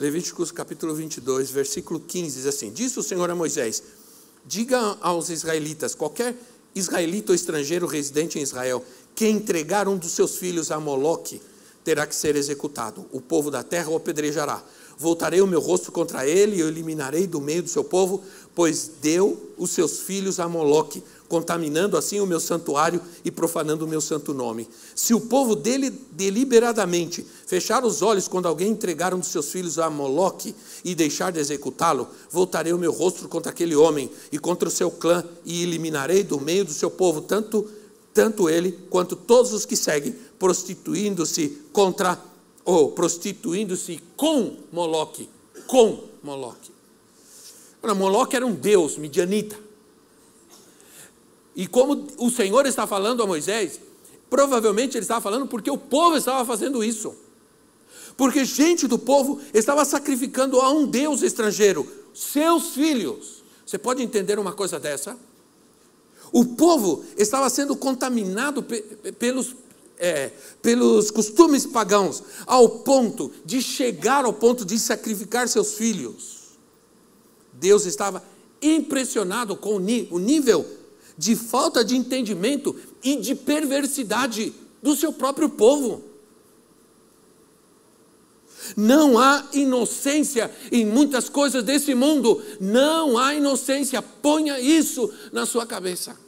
Levíticos 0.00 0.50
capítulo 0.50 0.92
22, 0.96 1.52
versículo 1.52 2.00
15, 2.00 2.36
diz 2.36 2.46
assim: 2.46 2.72
Disse 2.72 2.98
o 2.98 3.02
Senhor 3.04 3.30
a 3.30 3.36
Moisés: 3.36 3.80
Diga 4.44 4.98
aos 5.00 5.30
israelitas, 5.30 5.94
qualquer 5.94 6.36
israelita 6.74 7.30
ou 7.30 7.36
estrangeiro 7.36 7.86
residente 7.86 8.36
em 8.36 8.42
Israel, 8.42 8.84
que 9.14 9.26
entregar 9.26 9.88
um 9.88 9.96
dos 9.96 10.12
seus 10.12 10.36
filhos 10.36 10.70
a 10.70 10.80
Moloque, 10.80 11.40
terá 11.84 12.06
que 12.06 12.14
ser 12.14 12.36
executado. 12.36 13.04
O 13.12 13.20
povo 13.20 13.50
da 13.50 13.62
terra 13.62 13.90
o 13.90 13.96
apedrejará. 13.96 14.62
Voltarei 14.98 15.40
o 15.40 15.46
meu 15.46 15.60
rosto 15.60 15.90
contra 15.90 16.26
ele 16.26 16.56
e 16.56 16.62
o 16.62 16.68
eliminarei 16.68 17.26
do 17.26 17.40
meio 17.40 17.62
do 17.62 17.68
seu 17.68 17.82
povo, 17.82 18.22
pois 18.54 18.90
deu 19.00 19.50
os 19.56 19.70
seus 19.70 20.00
filhos 20.00 20.38
a 20.38 20.48
Moloque, 20.48 21.02
contaminando 21.28 21.96
assim 21.96 22.20
o 22.20 22.26
meu 22.26 22.38
santuário 22.38 23.00
e 23.24 23.30
profanando 23.30 23.84
o 23.84 23.88
meu 23.88 24.00
santo 24.00 24.34
nome. 24.34 24.68
Se 24.94 25.14
o 25.14 25.20
povo 25.20 25.56
dele 25.56 25.90
deliberadamente 26.12 27.26
fechar 27.46 27.84
os 27.84 28.02
olhos 28.02 28.28
quando 28.28 28.46
alguém 28.46 28.70
entregar 28.70 29.14
um 29.14 29.18
dos 29.18 29.28
seus 29.28 29.50
filhos 29.50 29.78
a 29.78 29.90
Moloque 29.90 30.54
e 30.84 30.94
deixar 30.94 31.32
de 31.32 31.40
executá-lo, 31.40 32.06
voltarei 32.30 32.72
o 32.72 32.78
meu 32.78 32.92
rosto 32.92 33.26
contra 33.28 33.50
aquele 33.50 33.74
homem 33.74 34.10
e 34.30 34.38
contra 34.38 34.68
o 34.68 34.72
seu 34.72 34.90
clã 34.90 35.24
e 35.44 35.62
eliminarei 35.62 36.22
do 36.22 36.40
meio 36.40 36.64
do 36.64 36.72
seu 36.72 36.90
povo 36.90 37.22
tanto 37.22 37.68
tanto 38.12 38.48
ele 38.48 38.72
quanto 38.90 39.16
todos 39.16 39.52
os 39.52 39.64
que 39.64 39.76
seguem 39.76 40.14
prostituindo-se 40.38 41.62
contra 41.72 42.18
ou 42.64 42.92
prostituindo-se 42.92 44.00
com 44.16 44.56
Moloque, 44.70 45.28
com 45.66 46.04
Moloque. 46.22 46.70
Moloque 47.94 48.36
era 48.36 48.46
um 48.46 48.54
deus 48.54 48.96
midianita 48.96 49.58
e 51.54 51.66
como 51.66 52.06
o 52.18 52.30
Senhor 52.30 52.66
está 52.66 52.86
falando 52.86 53.22
a 53.22 53.26
Moisés, 53.26 53.80
provavelmente 54.30 54.96
ele 54.96 55.04
estava 55.04 55.20
falando 55.20 55.46
porque 55.46 55.70
o 55.70 55.76
povo 55.76 56.16
estava 56.16 56.44
fazendo 56.44 56.82
isso. 56.82 57.14
Porque 58.16 58.44
gente 58.44 58.86
do 58.86 58.98
povo 58.98 59.40
estava 59.52 59.84
sacrificando 59.84 60.60
a 60.60 60.70
um 60.70 60.86
Deus 60.86 61.22
estrangeiro, 61.22 61.86
seus 62.14 62.70
filhos. 62.74 63.42
Você 63.64 63.78
pode 63.78 64.02
entender 64.02 64.38
uma 64.38 64.52
coisa 64.52 64.78
dessa? 64.78 65.16
O 66.32 66.44
povo 66.44 67.04
estava 67.16 67.48
sendo 67.50 67.76
contaminado 67.76 68.64
pelos, 69.18 69.54
é, 69.98 70.30
pelos 70.62 71.10
costumes 71.10 71.66
pagãos, 71.66 72.22
ao 72.46 72.68
ponto 72.80 73.30
de 73.44 73.60
chegar 73.60 74.24
ao 74.24 74.32
ponto 74.32 74.64
de 74.64 74.78
sacrificar 74.78 75.46
seus 75.46 75.74
filhos. 75.74 76.42
Deus 77.52 77.84
estava 77.84 78.24
impressionado 78.62 79.54
com 79.56 79.74
o 79.76 80.18
nível 80.18 80.64
de 81.18 81.36
falta 81.36 81.84
de 81.84 81.96
entendimento 81.96 82.74
e 83.02 83.16
de 83.16 83.34
perversidade 83.34 84.54
do 84.82 84.96
seu 84.96 85.12
próprio 85.12 85.50
povo. 85.50 86.11
Não 88.76 89.18
há 89.18 89.44
inocência 89.52 90.50
em 90.70 90.84
muitas 90.86 91.28
coisas 91.28 91.62
desse 91.64 91.94
mundo. 91.94 92.42
Não 92.60 93.18
há 93.18 93.34
inocência. 93.34 94.00
Ponha 94.00 94.60
isso 94.60 95.12
na 95.32 95.46
sua 95.46 95.66
cabeça. 95.66 96.18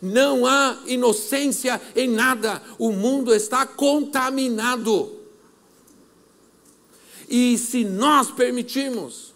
Não 0.00 0.46
há 0.46 0.78
inocência 0.86 1.80
em 1.94 2.08
nada. 2.08 2.62
O 2.78 2.92
mundo 2.92 3.34
está 3.34 3.66
contaminado. 3.66 5.20
E 7.28 7.56
se 7.58 7.84
nós 7.84 8.30
permitirmos 8.30 9.32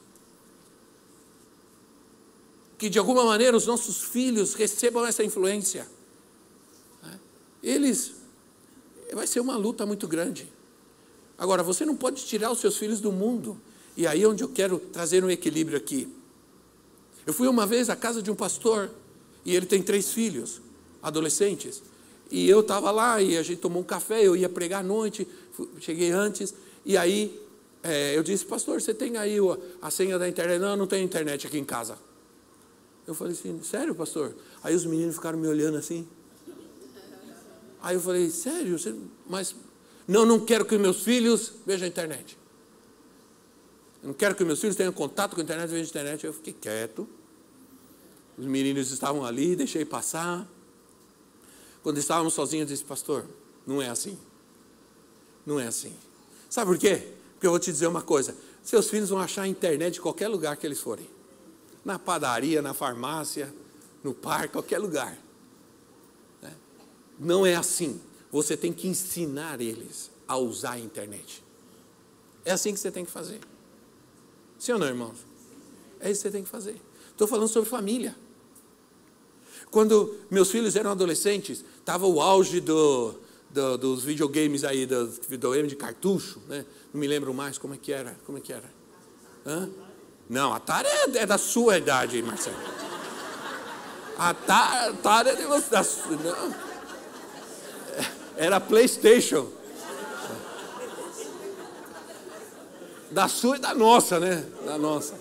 que 2.79 2.89
de 2.91 2.99
alguma 2.99 3.25
maneira 3.25 3.57
os 3.57 3.67
nossos 3.67 4.03
filhos 4.03 4.55
recebam 4.55 5.07
essa 5.07 5.25
influência. 5.25 5.89
Né? 7.03 7.19
Eles, 7.63 8.13
vai 9.13 9.27
ser 9.27 9.41
uma 9.41 9.57
luta 9.57 9.87
muito 9.87 10.07
grande. 10.07 10.53
Agora, 11.39 11.63
você 11.63 11.85
não 11.85 11.95
pode 11.95 12.25
tirar 12.25 12.51
os 12.51 12.59
seus 12.59 12.77
filhos 12.77 13.01
do 13.01 13.13
mundo. 13.13 13.61
E 13.97 14.07
aí 14.07 14.23
é 14.23 14.29
onde 14.29 14.43
eu 14.43 14.49
quero 14.49 14.79
trazer 14.79 15.25
um 15.25 15.31
equilíbrio 15.31 15.77
aqui. 15.77 16.09
Eu 17.27 17.33
fui 17.33 17.49
uma 17.49 17.67
vez 17.67 17.91
à 17.91 17.97
casa 17.97 18.23
de 18.23 18.31
um 18.31 18.35
pastor 18.35 18.91
e 19.45 19.55
ele 19.55 19.67
tem 19.67 19.83
três 19.83 20.13
filhos, 20.13 20.61
adolescentes. 21.03 21.83
E 22.31 22.49
eu 22.49 22.61
estava 22.61 22.91
lá 22.91 23.21
e 23.21 23.37
a 23.37 23.43
gente 23.43 23.61
tomou 23.61 23.83
um 23.83 23.85
café, 23.85 24.23
eu 24.23 24.37
ia 24.37 24.49
pregar 24.49 24.81
à 24.81 24.83
noite, 24.83 25.27
cheguei 25.81 26.11
antes. 26.11 26.55
E 26.85 26.97
aí 26.97 27.41
é, 27.83 28.17
eu 28.17 28.23
disse, 28.23 28.45
pastor, 28.45 28.81
você 28.81 28.93
tem 28.93 29.17
aí 29.17 29.37
a 29.81 29.91
senha 29.91 30.19
da 30.19 30.29
internet? 30.29 30.61
Não, 30.61 30.77
não 30.77 30.87
tenho 30.87 31.05
internet 31.05 31.47
aqui 31.47 31.59
em 31.59 31.65
casa. 31.65 31.99
Eu 33.07 33.15
falei 33.15 33.33
assim, 33.33 33.63
sério, 33.63 33.95
pastor? 33.95 34.35
Aí 34.63 34.75
os 34.75 34.85
meninos 34.85 35.15
ficaram 35.15 35.39
me 35.39 35.47
olhando 35.47 35.77
assim. 35.77 36.07
Aí 37.81 37.95
eu 37.95 38.01
falei, 38.01 38.29
sério? 38.31 38.79
Você... 38.79 38.95
Mas 39.29 39.55
não, 40.07 40.25
não 40.25 40.45
quero 40.45 40.65
que 40.65 40.79
meus 40.79 41.03
filhos 41.03 41.53
vejam 41.65 41.85
a 41.85 41.89
internet. 41.89 42.39
Eu 44.03 44.09
não 44.09 44.15
quero 44.15 44.35
que 44.35 44.45
meus 44.45 44.61
filhos 44.61 44.77
tenham 44.77 44.93
contato 44.93 45.35
com 45.35 45.41
a 45.41 45.45
internet, 45.45 45.69
vejam 45.69 45.85
a 45.85 45.89
internet. 45.89 46.27
Eu 46.27 46.33
fiquei 46.33 46.53
quieto. 46.53 47.09
Os 48.39 48.47
meninos 48.47 48.91
estavam 48.91 49.25
ali, 49.25 49.57
deixei 49.57 49.85
passar. 49.85 50.47
Quando 51.83 51.99
estávamos 51.99 52.35
sozinhos, 52.35 52.69
disse, 52.69 52.85
pastor, 52.85 53.25
não 53.67 53.81
é 53.81 53.89
assim. 53.89 54.19
Não 55.45 55.59
é 55.59 55.67
assim. 55.67 55.95
Sabe 56.49 56.71
por 56.71 56.79
quê? 56.79 57.13
Porque 57.33 57.47
eu 57.47 57.51
vou 57.51 57.59
te 57.59 57.73
dizer 57.73 57.87
uma 57.87 58.03
coisa: 58.03 58.37
seus 58.63 58.89
filhos 58.89 59.09
vão 59.09 59.19
achar 59.19 59.43
a 59.43 59.49
internet 59.49 59.99
em 59.99 60.03
qualquer 60.03 60.29
lugar 60.29 60.57
que 60.57 60.67
eles 60.67 60.81
forem 60.81 61.17
na 61.87 62.01
padaria, 62.01 62.61
na 62.61 62.75
farmácia, 62.75 63.55
no 64.03 64.13
parque, 64.13 64.49
qualquer 64.49 64.79
lugar. 64.79 65.17
Né? 66.43 66.53
Não 67.17 67.47
é 67.47 67.55
assim. 67.55 68.01
Você 68.31 68.57
tem 68.57 68.73
que 68.73 68.89
ensinar 68.89 69.61
eles 69.61 70.11
a 70.27 70.37
usar 70.37 70.73
a 70.73 70.79
internet. 70.79 71.43
É 72.45 72.53
assim 72.53 72.73
que 72.73 72.81
você 72.81 72.91
tem 72.91 73.05
que 73.05 73.11
fazer. 73.11 73.41
Sim 74.59 74.73
ou 74.73 74.79
não, 74.79 74.87
irmãos? 74.87 75.19
É 76.01 76.11
isso 76.11 76.23
que 76.23 76.29
você 76.29 76.33
tem 76.33 76.45
que 76.45 76.49
fazer. 76.49 76.81
Estou 77.11 77.27
falando 77.27 77.49
sobre 77.49 77.69
família. 77.69 78.15
Quando 79.71 80.17
meus 80.31 80.51
filhos 80.51 80.77
eram 80.77 80.93
adolescentes, 80.93 81.65
estava 81.79 82.07
o 82.07 82.21
auge 82.21 82.61
do, 82.61 83.15
do, 83.51 83.77
dos 83.79 84.05
videogames 84.05 84.65
aí, 84.65 84.87
dos 84.87 85.21
videogames 85.29 85.71
de 85.71 85.77
cartucho, 85.77 86.41
né? 86.49 86.65
Não 86.93 87.01
me 87.01 87.07
lembro 87.07 87.35
mais 87.35 87.59
como 87.59 87.75
é 87.75 87.77
que 87.77 87.93
era. 87.93 88.17
Como 88.25 88.39
é 88.39 88.41
que 88.41 88.53
era? 88.53 88.71
Hã? 89.45 89.69
Não, 90.29 90.53
a 90.53 90.57
Atari 90.57 90.89
é, 90.89 91.19
é 91.19 91.27
da 91.27 91.39
sua 91.39 91.79
idade, 91.79 92.21
Marcelo. 92.23 92.57
A 94.19 94.31
Atari 94.31 95.29
é 95.31 95.35
de 95.37 95.45
você. 95.45 95.71
Da, 95.71 95.83
não. 95.83 96.66
Era 98.37 98.61
PlayStation. 98.61 99.49
Da 103.11 103.29
sua 103.29 103.57
e 103.57 103.61
da 103.61 103.75
nossa, 103.75 104.21
né? 104.21 104.45
Da 104.65 104.77
nossa. 104.77 105.15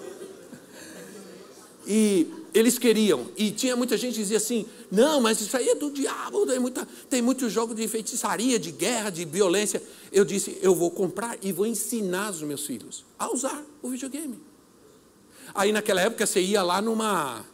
E 1.88 2.28
eles 2.54 2.78
queriam. 2.78 3.28
E 3.38 3.52
tinha 3.52 3.76
muita 3.76 3.98
gente 3.98 4.14
que 4.14 4.22
dizia 4.22 4.38
assim: 4.38 4.66
não, 4.92 5.22
mas 5.22 5.40
isso 5.40 5.56
aí 5.56 5.70
é 5.70 5.76
do 5.76 5.92
diabo, 5.92 6.46
tem, 6.46 6.60
muita, 6.60 6.88
tem 7.10 7.22
muito 7.22 7.50
jogo 7.50 7.76
de 7.76 7.88
feitiçaria, 7.88 8.58
de 8.58 8.72
guerra, 8.72 9.10
de 9.10 9.24
violência. 9.26 9.82
Eu 10.12 10.26
disse: 10.26 10.58
eu 10.62 10.74
vou 10.74 10.90
comprar 10.90 11.38
e 11.42 11.52
vou 11.52 11.66
ensinar 11.66 12.32
os 12.32 12.42
meus 12.42 12.66
filhos 12.66 13.06
a 13.20 13.32
usar 13.32 13.64
o 13.82 13.90
videogame. 13.90 14.42
Aí 15.54 15.72
naquela 15.72 16.02
época 16.02 16.26
você 16.26 16.42
ia 16.42 16.64
lá 16.64 16.82
numa 16.82 17.46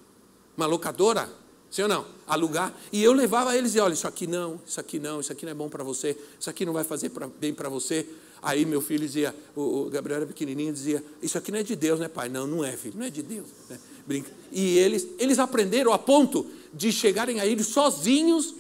uma 0.56 0.66
locadora, 0.66 1.30
sim 1.72 1.84
ou 1.84 1.88
não? 1.88 2.06
Alugar. 2.28 2.74
E 2.92 3.02
eu 3.02 3.14
levava 3.14 3.56
eles 3.58 3.74
e 3.74 3.80
olha, 3.80 3.94
isso 3.94 4.08
aqui 4.08 4.28
não, 4.28 4.60
isso 4.68 4.80
aqui 4.80 5.00
não, 5.00 5.22
isso 5.22 5.32
aqui 5.32 5.46
não 5.46 5.52
é 5.52 5.56
bom 5.56 5.70
para 5.70 5.84
você, 5.84 6.18
isso 6.40 6.50
aqui 6.50 6.66
não 6.66 6.74
vai 6.74 6.84
fazer 6.84 7.10
pra, 7.10 7.28
bem 7.40 7.54
para 7.54 7.70
você. 7.70 8.06
Aí 8.42 8.66
meu 8.66 8.82
filho 8.82 9.06
dizia, 9.06 9.36
o, 9.56 9.86
o, 9.86 9.90
Gabriel 9.90 10.18
era 10.18 10.26
pequenininho, 10.26 10.74
dizia, 10.74 11.04
isso 11.22 11.38
aqui 11.38 11.52
não 11.52 11.60
é 11.60 11.64
de 11.64 11.76
Deus, 11.76 12.00
né 12.00 12.08
pai? 12.08 12.28
Não, 12.28 12.46
não 12.46 12.66
é 12.66 12.76
filho, 12.76 12.96
não 12.98 13.06
é 13.06 13.10
de 13.10 13.22
Deus. 13.22 13.48
Né? 13.70 13.80
Brinca. 14.06 14.32
E 14.52 14.78
eles, 14.78 15.08
eles 15.18 15.40
aprenderam 15.40 15.94
a 15.94 16.00
ponto 16.00 16.46
de 16.74 16.92
chegarem 16.92 17.40
a 17.40 17.46
ir 17.46 17.64
sozinhos, 17.64 18.54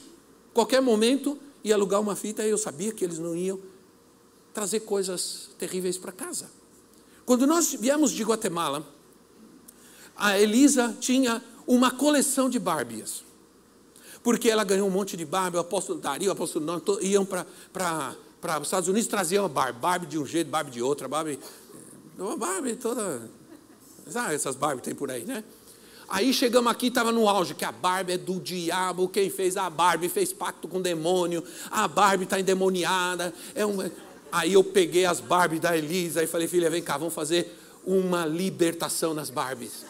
qualquer 0.53 0.81
momento, 0.81 1.37
e 1.63 1.73
alugar 1.73 1.99
uma 1.99 2.15
fita, 2.15 2.45
e 2.45 2.49
eu 2.49 2.57
sabia 2.57 2.91
que 2.91 3.03
eles 3.03 3.19
não 3.19 3.35
iam 3.35 3.59
trazer 4.53 4.81
coisas 4.81 5.49
terríveis 5.57 5.97
para 5.97 6.11
casa. 6.11 6.49
Quando 7.25 7.47
nós 7.47 7.73
viemos 7.73 8.11
de 8.11 8.23
Guatemala, 8.23 8.85
a 10.15 10.39
Elisa 10.39 10.95
tinha 10.99 11.43
uma 11.67 11.91
coleção 11.91 12.49
de 12.49 12.59
Barbies. 12.59 13.23
Porque 14.23 14.49
ela 14.49 14.63
ganhou 14.63 14.87
um 14.87 14.91
monte 14.91 15.17
de 15.17 15.25
Barbie, 15.25 15.57
o 15.57 15.61
apóstolo 15.61 15.99
Dario, 15.99 16.29
o 16.29 16.31
apóstolo 16.31 16.65
Não, 16.65 16.81
iam 17.01 17.25
para 17.25 17.45
os 18.59 18.67
Estados 18.67 18.87
Unidos 18.87 19.07
traziam 19.07 19.49
Barbie, 19.49 19.79
Barbie 19.79 20.05
de 20.05 20.19
um 20.19 20.25
jeito, 20.25 20.49
Barbie 20.49 20.71
de 20.71 20.81
outra, 20.81 21.07
Barbie. 21.07 21.39
Uma 22.17 22.37
Barbie 22.37 22.75
toda. 22.75 23.29
Sabe 24.07 24.35
essas 24.35 24.55
Barbie 24.55 24.81
tem 24.81 24.93
por 24.93 25.09
aí, 25.09 25.25
né? 25.25 25.43
Aí 26.07 26.33
chegamos 26.33 26.69
aqui, 26.69 26.87
estava 26.87 27.11
no 27.11 27.29
auge, 27.29 27.55
que 27.55 27.63
a 27.63 27.71
Barbie 27.71 28.13
é 28.13 28.17
do 28.17 28.39
diabo, 28.39 29.07
quem 29.07 29.29
fez 29.29 29.55
a 29.55 29.69
Barbie 29.69 30.09
fez 30.09 30.33
pacto 30.33 30.67
com 30.67 30.77
o 30.77 30.81
demônio, 30.81 31.41
a 31.71 31.87
Barbie 31.87 32.25
está 32.25 32.39
endemoniada. 32.39 33.33
É 33.55 33.65
um... 33.65 33.77
Aí 34.29 34.53
eu 34.53 34.63
peguei 34.63 35.05
as 35.05 35.19
Barbie 35.19 35.59
da 35.59 35.75
Elisa 35.75 36.21
e 36.21 36.27
falei, 36.27 36.47
filha, 36.47 36.69
vem 36.69 36.81
cá, 36.81 36.97
vamos 36.97 37.13
fazer 37.13 37.57
uma 37.85 38.25
libertação 38.25 39.13
nas 39.13 39.29
Barbies. 39.29 39.85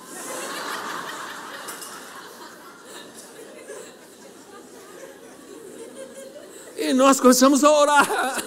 Nós 6.94 7.20
começamos 7.20 7.64
a 7.64 7.72
orar. 7.72 8.44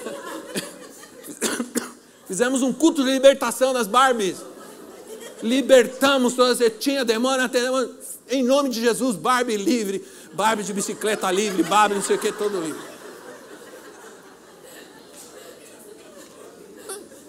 Fizemos 2.26 2.62
um 2.62 2.72
culto 2.72 3.04
de 3.04 3.10
libertação 3.10 3.72
das 3.72 3.86
Barbies. 3.86 4.36
Libertamos 5.42 6.34
todas. 6.34 6.58
Tinha 6.78 7.04
demônio, 7.04 7.44
até 7.44 7.60
demônio. 7.60 7.94
Em 8.28 8.42
nome 8.42 8.70
de 8.70 8.80
Jesus, 8.80 9.16
Barbie 9.16 9.56
livre. 9.56 10.04
Barbie 10.32 10.62
de 10.62 10.72
bicicleta 10.72 11.30
livre. 11.30 11.62
Barbie 11.62 11.96
não 11.96 12.02
sei 12.02 12.16
o 12.16 12.18
que, 12.18 12.32
todo 12.32 12.60
livre. 12.60 12.94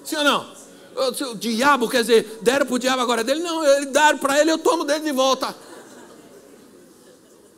Sim 0.03 0.17
ou 0.17 0.23
não? 0.23 0.55
O, 0.95 1.35
diabo, 1.35 1.89
quer 1.89 2.01
dizer, 2.01 2.39
deram 2.41 2.65
para 2.65 2.75
o 2.75 2.79
diabo 2.79 3.01
agora 3.01 3.23
dele? 3.23 3.41
Não, 3.41 3.65
ele 3.65 3.87
deram 3.87 4.17
para 4.17 4.39
ele, 4.39 4.51
eu 4.51 4.57
tomo 4.57 4.85
dele 4.85 5.03
de 5.03 5.11
volta. 5.11 5.53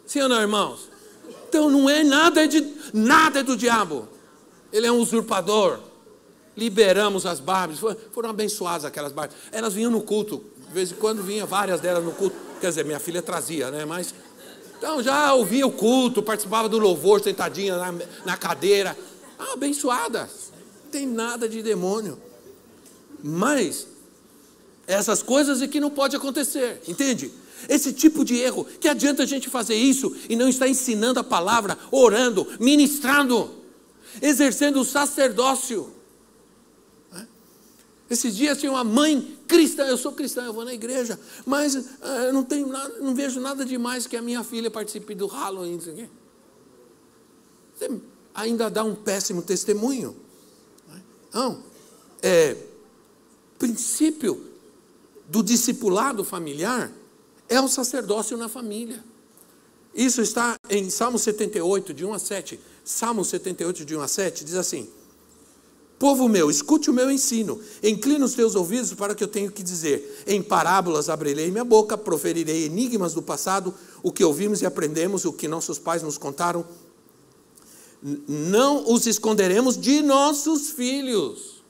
Sim 0.07 0.21
ou 0.21 0.29
não, 0.29 0.41
irmãos? 0.41 0.89
Então 1.47 1.69
não 1.69 1.89
é 1.89 2.03
nada 2.03 2.47
de 2.47 2.65
nada 2.93 3.39
é 3.39 3.43
do 3.43 3.55
diabo. 3.55 4.07
Ele 4.71 4.87
é 4.87 4.91
um 4.91 4.99
usurpador. 4.99 5.79
Liberamos 6.55 7.25
as 7.25 7.39
Barbies, 7.39 7.79
foram 8.11 8.29
abençoadas 8.29 8.83
aquelas 8.83 9.11
Barbies. 9.11 9.37
Elas 9.51 9.73
vinham 9.73 9.91
no 9.91 10.01
culto, 10.01 10.43
de 10.67 10.73
vez 10.73 10.91
em 10.91 10.95
quando 10.95 11.21
vinha 11.21 11.45
várias 11.45 11.79
delas 11.79 12.03
no 12.03 12.11
culto. 12.11 12.35
Quer 12.59 12.69
dizer, 12.69 12.83
minha 12.83 12.99
filha 12.99 13.21
trazia, 13.21 13.69
né? 13.69 13.85
Mas 13.85 14.13
então 14.77 15.01
já 15.01 15.33
ouvia 15.33 15.65
o 15.65 15.71
culto, 15.71 16.21
participava 16.21 16.67
do 16.67 16.77
louvor, 16.77 17.21
sentadinha 17.21 17.77
na, 17.77 17.93
na 18.25 18.37
cadeira. 18.37 18.97
Ah, 19.37 19.53
abençoadas. 19.53 20.51
Não 20.83 20.91
tem 20.91 21.05
nada 21.05 21.47
de 21.47 21.61
demônio. 21.61 22.19
Mas 23.23 23.87
essas 24.85 25.21
coisas 25.21 25.61
é 25.61 25.67
que 25.67 25.79
não 25.79 25.89
pode 25.89 26.15
acontecer, 26.15 26.81
entende? 26.87 27.31
Esse 27.67 27.91
tipo 27.91 28.23
de 28.23 28.35
erro, 28.37 28.65
que 28.79 28.87
adianta 28.87 29.23
a 29.23 29.25
gente 29.25 29.49
fazer 29.49 29.75
isso 29.75 30.15
e 30.29 30.35
não 30.35 30.47
estar 30.47 30.67
ensinando 30.67 31.19
a 31.19 31.23
palavra, 31.23 31.77
orando, 31.91 32.47
ministrando, 32.59 33.51
exercendo 34.21 34.79
o 34.79 34.85
sacerdócio. 34.85 35.93
Esses 38.09 38.35
dias 38.35 38.57
tinha 38.57 38.71
uma 38.71 38.85
mãe 38.85 39.37
cristã, 39.47 39.83
eu 39.83 39.97
sou 39.97 40.13
cristã, 40.13 40.45
eu 40.45 40.53
vou 40.53 40.63
na 40.63 40.73
igreja, 40.73 41.19
mas 41.45 41.75
uh, 41.75 41.85
eu 42.27 42.33
não 42.33 42.43
tenho 42.43 42.67
nada, 42.67 42.99
não 42.99 43.13
vejo 43.13 43.39
nada 43.41 43.65
demais 43.65 44.07
que 44.07 44.15
a 44.15 44.21
minha 44.21 44.43
filha 44.45 44.71
participe 44.71 45.13
do 45.13 45.27
Halloween. 45.27 45.77
Você 45.77 46.09
ainda 48.33 48.69
dá 48.69 48.83
um 48.83 48.95
péssimo 48.95 49.41
testemunho. 49.41 50.15
Não, 51.33 51.61
é 52.23 52.55
princípio 53.59 54.41
do 55.27 55.43
discipulado 55.43 56.23
familiar 56.23 56.91
é 57.49 57.59
o 57.61 57.67
sacerdócio 57.67 58.37
na 58.37 58.49
família. 58.49 59.03
Isso 59.93 60.21
está 60.21 60.55
em 60.69 60.89
Salmo 60.89 61.17
78, 61.17 61.93
de 61.93 62.05
1 62.05 62.13
a 62.13 62.19
7. 62.19 62.59
Salmo 62.85 63.25
78, 63.25 63.83
de 63.83 63.95
1 63.95 64.01
a 64.01 64.07
7, 64.07 64.45
diz 64.45 64.55
assim: 64.55 64.87
Povo 65.97 66.29
meu, 66.29 66.51
escute 66.51 66.91
o 66.91 66.93
meu 66.93 67.09
ensino, 67.09 67.59
inclina 67.81 68.23
os 68.23 68.35
teus 68.35 68.53
ouvidos 68.53 68.93
para 68.93 69.13
o 69.13 69.15
que 69.15 69.23
eu 69.23 69.27
tenho 69.27 69.51
que 69.51 69.63
dizer. 69.63 70.23
Em 70.27 70.41
parábolas 70.43 71.09
abrirei 71.09 71.49
minha 71.49 71.63
boca, 71.63 71.97
proferirei 71.97 72.65
enigmas 72.65 73.13
do 73.13 73.21
passado, 73.23 73.73
o 74.03 74.11
que 74.11 74.23
ouvimos 74.23 74.61
e 74.61 74.65
aprendemos, 74.65 75.25
o 75.25 75.33
que 75.33 75.47
nossos 75.47 75.79
pais 75.79 76.03
nos 76.03 76.17
contaram. 76.17 76.63
Não 78.03 78.93
os 78.93 79.07
esconderemos 79.07 79.75
de 79.75 80.03
nossos 80.03 80.69
filhos. 80.69 81.63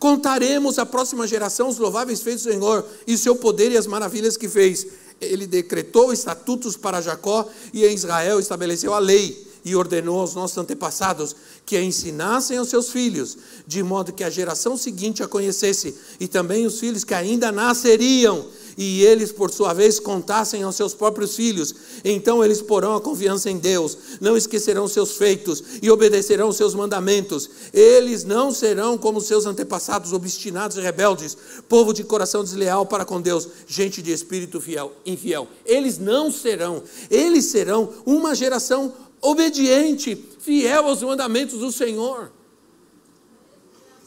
Contaremos 0.00 0.78
à 0.78 0.84
próxima 0.84 1.26
geração 1.26 1.68
os 1.68 1.78
louváveis 1.78 2.20
feitos 2.20 2.42
do 2.42 2.50
Senhor 2.50 2.84
e 3.06 3.16
seu 3.16 3.36
poder 3.36 3.70
e 3.70 3.76
as 3.76 3.86
maravilhas 3.86 4.36
que 4.36 4.48
fez 4.48 4.86
ele 5.20 5.46
decretou 5.46 6.12
estatutos 6.12 6.76
para 6.76 7.00
Jacó 7.00 7.48
e 7.72 7.84
em 7.84 7.94
Israel 7.94 8.40
estabeleceu 8.40 8.94
a 8.94 8.98
lei 8.98 9.50
e 9.64 9.76
ordenou 9.76 10.20
aos 10.20 10.34
nossos 10.34 10.56
antepassados 10.56 11.36
que 11.66 11.76
a 11.76 11.82
ensinassem 11.82 12.56
aos 12.56 12.68
seus 12.68 12.90
filhos, 12.90 13.36
de 13.66 13.82
modo 13.82 14.12
que 14.12 14.24
a 14.24 14.30
geração 14.30 14.76
seguinte 14.76 15.22
a 15.22 15.28
conhecesse, 15.28 15.94
e 16.18 16.26
também 16.26 16.66
os 16.66 16.80
filhos 16.80 17.04
que 17.04 17.14
ainda 17.14 17.52
nasceriam, 17.52 18.46
e 18.76 19.02
eles, 19.04 19.32
por 19.32 19.50
sua 19.50 19.72
vez, 19.72 19.98
contassem 19.98 20.62
aos 20.62 20.76
seus 20.76 20.94
próprios 20.94 21.36
filhos. 21.36 21.74
Então 22.04 22.44
eles 22.44 22.62
porão 22.62 22.94
a 22.94 23.00
confiança 23.00 23.50
em 23.50 23.58
Deus, 23.58 23.96
não 24.20 24.36
esquecerão 24.36 24.88
seus 24.88 25.16
feitos 25.16 25.62
e 25.82 25.90
obedecerão 25.90 26.52
seus 26.52 26.74
mandamentos. 26.74 27.50
Eles 27.72 28.24
não 28.24 28.52
serão 28.52 28.96
como 28.96 29.20
seus 29.20 29.46
antepassados, 29.46 30.12
obstinados 30.12 30.76
e 30.76 30.80
rebeldes, 30.80 31.36
povo 31.68 31.92
de 31.92 32.04
coração 32.04 32.42
desleal 32.42 32.86
para 32.86 33.04
com 33.04 33.20
Deus, 33.20 33.48
gente 33.66 34.02
de 34.02 34.12
espírito 34.12 34.60
fiel, 34.60 34.92
infiel. 35.04 35.48
Eles 35.64 35.98
não 35.98 36.30
serão, 36.30 36.82
eles 37.10 37.46
serão 37.46 37.92
uma 38.04 38.34
geração 38.34 38.92
obediente, 39.20 40.16
fiel 40.38 40.86
aos 40.86 41.02
mandamentos 41.02 41.58
do 41.58 41.70
Senhor. 41.70 42.32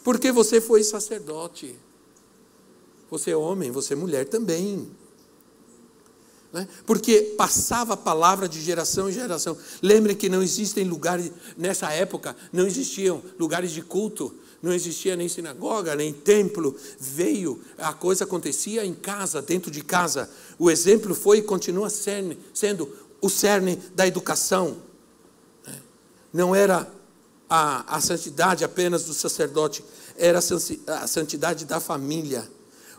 Porque 0.04 0.32
você 0.32 0.60
foi 0.60 0.84
sacerdote. 0.84 1.76
Você 3.14 3.30
é 3.30 3.38
homem, 3.38 3.70
você 3.70 3.94
é 3.94 3.96
mulher 3.96 4.28
também. 4.28 4.90
né? 6.52 6.68
porque 6.84 7.36
passava 7.38 7.94
a 7.94 7.98
palavra 7.98 8.50
de 8.50 8.60
geração 8.60 9.08
em 9.08 9.14
geração. 9.14 9.56
Lembrem 9.84 10.16
que 10.16 10.28
não 10.28 10.42
existem 10.42 10.84
lugares, 10.84 11.32
nessa 11.56 11.92
época, 11.92 12.36
não 12.52 12.66
existiam 12.66 13.22
lugares 13.38 13.72
de 13.72 13.84
culto, 13.84 14.34
não 14.64 14.74
existia 14.74 15.16
nem 15.16 15.30
sinagoga, 15.30 15.96
nem 15.96 16.12
templo. 16.12 16.76
Veio, 17.00 17.62
a 17.78 17.94
coisa 17.94 18.24
acontecia 18.24 18.84
em 18.84 18.96
casa, 18.96 19.44
dentro 19.44 19.70
de 19.70 19.84
casa. 19.84 20.28
O 20.58 20.72
exemplo 20.72 21.14
foi 21.14 21.38
e 21.38 21.44
continua 21.44 21.92
sendo 21.92 22.90
o 23.22 23.30
cerne 23.30 23.76
da 23.94 24.08
educação. 24.08 24.78
Né? 25.68 25.80
Não 26.34 26.56
era 26.56 26.92
a, 27.48 27.98
a 27.98 28.02
santidade 28.02 28.64
apenas 28.64 29.06
do 29.06 29.14
sacerdote, 29.14 29.86
era 30.18 30.40
a 30.40 31.08
santidade 31.08 31.66
da 31.66 31.80
família. 31.80 32.50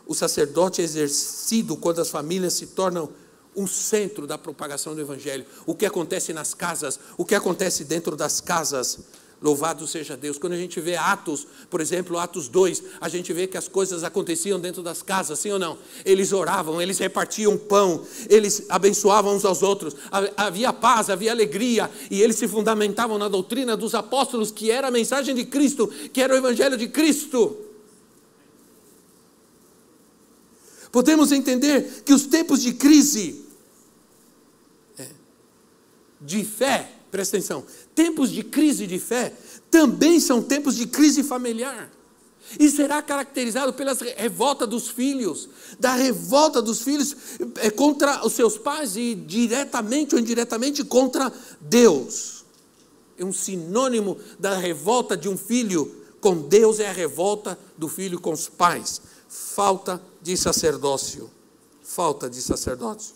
O 0.05 0.13
sacerdote 0.13 0.81
é 0.81 0.83
exercido 0.83 1.75
quando 1.75 1.99
as 1.99 2.09
famílias 2.09 2.53
se 2.53 2.67
tornam 2.67 3.09
um 3.55 3.65
centro 3.65 4.27
da 4.27 4.37
propagação 4.37 4.93
do 4.93 5.01
Evangelho. 5.01 5.45
O 5.65 5.73
que 5.73 5.85
acontece 5.85 6.33
nas 6.33 6.53
casas, 6.53 6.99
o 7.17 7.25
que 7.25 7.33
acontece 7.33 7.83
dentro 7.85 8.15
das 8.15 8.41
casas. 8.41 8.99
Louvado 9.41 9.85
seja 9.85 10.15
Deus. 10.15 10.37
Quando 10.37 10.53
a 10.53 10.57
gente 10.57 10.79
vê 10.79 10.95
Atos, 10.95 11.45
por 11.69 11.81
exemplo, 11.81 12.17
Atos 12.17 12.47
2, 12.47 12.83
a 13.01 13.09
gente 13.09 13.31
vê 13.33 13.47
que 13.47 13.57
as 13.57 13.67
coisas 13.67 14.03
aconteciam 14.03 14.59
dentro 14.59 14.81
das 14.81 15.01
casas, 15.01 15.39
sim 15.39 15.51
ou 15.51 15.59
não? 15.59 15.77
Eles 16.05 16.31
oravam, 16.31 16.81
eles 16.81 16.97
repartiam 16.97 17.57
pão, 17.57 18.03
eles 18.29 18.65
abençoavam 18.69 19.35
uns 19.35 19.45
aos 19.45 19.61
outros, 19.61 19.95
havia 20.37 20.71
paz, 20.71 21.09
havia 21.09 21.31
alegria, 21.31 21.91
e 22.09 22.21
eles 22.21 22.37
se 22.37 22.47
fundamentavam 22.47 23.17
na 23.17 23.27
doutrina 23.27 23.75
dos 23.75 23.93
apóstolos, 23.93 24.51
que 24.51 24.71
era 24.71 24.87
a 24.87 24.91
mensagem 24.91 25.35
de 25.35 25.45
Cristo, 25.45 25.87
que 26.13 26.21
era 26.21 26.33
o 26.33 26.37
Evangelho 26.37 26.77
de 26.77 26.87
Cristo. 26.87 27.64
Podemos 30.95 31.33
entender 31.33 32.03
que 32.05 32.13
os 32.13 32.25
tempos 32.25 32.61
de 32.61 32.71
crise 32.71 33.43
de 36.21 36.45
fé, 36.45 36.89
presta 37.11 37.35
atenção, 37.35 37.65
tempos 37.93 38.31
de 38.31 38.41
crise 38.41 38.87
de 38.87 38.97
fé 38.97 39.33
também 39.69 40.21
são 40.21 40.41
tempos 40.41 40.73
de 40.73 40.87
crise 40.87 41.21
familiar. 41.21 41.91
E 42.57 42.69
será 42.69 43.01
caracterizado 43.01 43.73
pela 43.73 43.91
revolta 44.15 44.65
dos 44.65 44.87
filhos, 44.87 45.49
da 45.77 45.95
revolta 45.95 46.61
dos 46.61 46.81
filhos 46.81 47.13
é, 47.55 47.69
contra 47.69 48.25
os 48.25 48.31
seus 48.31 48.57
pais 48.57 48.95
e 48.95 49.15
diretamente 49.15 50.15
ou 50.15 50.21
indiretamente 50.21 50.81
contra 50.81 51.29
Deus. 51.59 52.45
É 53.17 53.25
um 53.25 53.33
sinônimo 53.33 54.17
da 54.39 54.57
revolta 54.57 55.17
de 55.17 55.27
um 55.27 55.35
filho 55.35 56.05
com 56.21 56.37
Deus 56.37 56.79
é 56.79 56.87
a 56.87 56.93
revolta 56.93 57.59
do 57.77 57.89
filho 57.89 58.17
com 58.19 58.31
os 58.31 58.47
pais. 58.47 59.01
Falta 59.35 60.01
de 60.21 60.37
sacerdócio. 60.37 61.29
Falta 61.83 62.29
de 62.29 62.41
sacerdócio. 62.41 63.15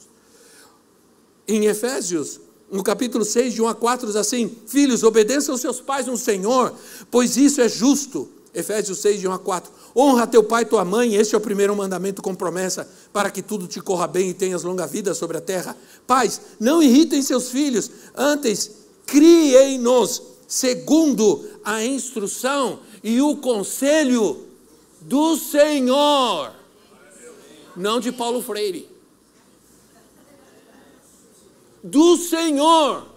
Em 1.48 1.66
Efésios 1.66 2.42
no 2.70 2.84
capítulo 2.84 3.26
6, 3.26 3.54
de 3.54 3.62
1 3.62 3.68
a 3.68 3.74
4, 3.74 4.08
diz 4.08 4.16
assim: 4.16 4.56
Filhos, 4.68 5.04
obedeçam 5.04 5.54
aos 5.54 5.62
seus 5.62 5.80
pais 5.80 6.06
no 6.06 6.18
Senhor, 6.18 6.74
pois 7.10 7.38
isso 7.38 7.62
é 7.62 7.70
justo. 7.70 8.30
Efésios 8.54 9.00
6, 9.00 9.22
de 9.22 9.28
1 9.28 9.32
a 9.32 9.40
4. 9.40 9.72
Honra 9.96 10.28
teu 10.28 10.44
pai 10.44 10.64
e 10.64 10.66
tua 10.66 10.84
mãe, 10.84 11.16
este 11.16 11.36
é 11.36 11.38
o 11.38 11.42
primeiro 11.42 11.76
mandamento 11.76 12.22
com 12.22 12.36
promessa, 12.36 12.88
para 13.14 13.32
que 13.32 13.42
tudo 13.42 13.68
te 13.68 13.80
corra 13.80 14.08
bem 14.08 14.30
e 14.30 14.34
tenhas 14.34 14.64
longa 14.64 14.86
vida 14.86 15.14
sobre 15.14 15.38
a 15.38 15.42
terra. 15.42 15.76
Pais, 16.06 16.42
não 16.60 16.84
irritem 16.84 17.22
seus 17.22 17.50
filhos, 17.50 17.90
antes 18.16 18.72
criem-nos 19.06 20.22
segundo 20.48 21.46
a 21.64 21.84
instrução 21.84 22.80
e 23.04 23.22
o 23.22 23.38
conselho 23.38 24.49
do 25.02 25.38
Senhor, 25.38 26.54
não 27.76 28.00
de 28.00 28.12
Paulo 28.12 28.42
Freire 28.42 29.00
do 31.84 32.18
Senhor. 32.18 33.08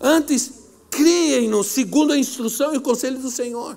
Antes, 0.00 0.52
criem-no 0.90 1.62
segundo 1.62 2.12
a 2.12 2.18
instrução 2.18 2.74
e 2.74 2.78
o 2.78 2.82
conselho 2.82 3.18
do 3.18 3.30
Senhor. 3.30 3.76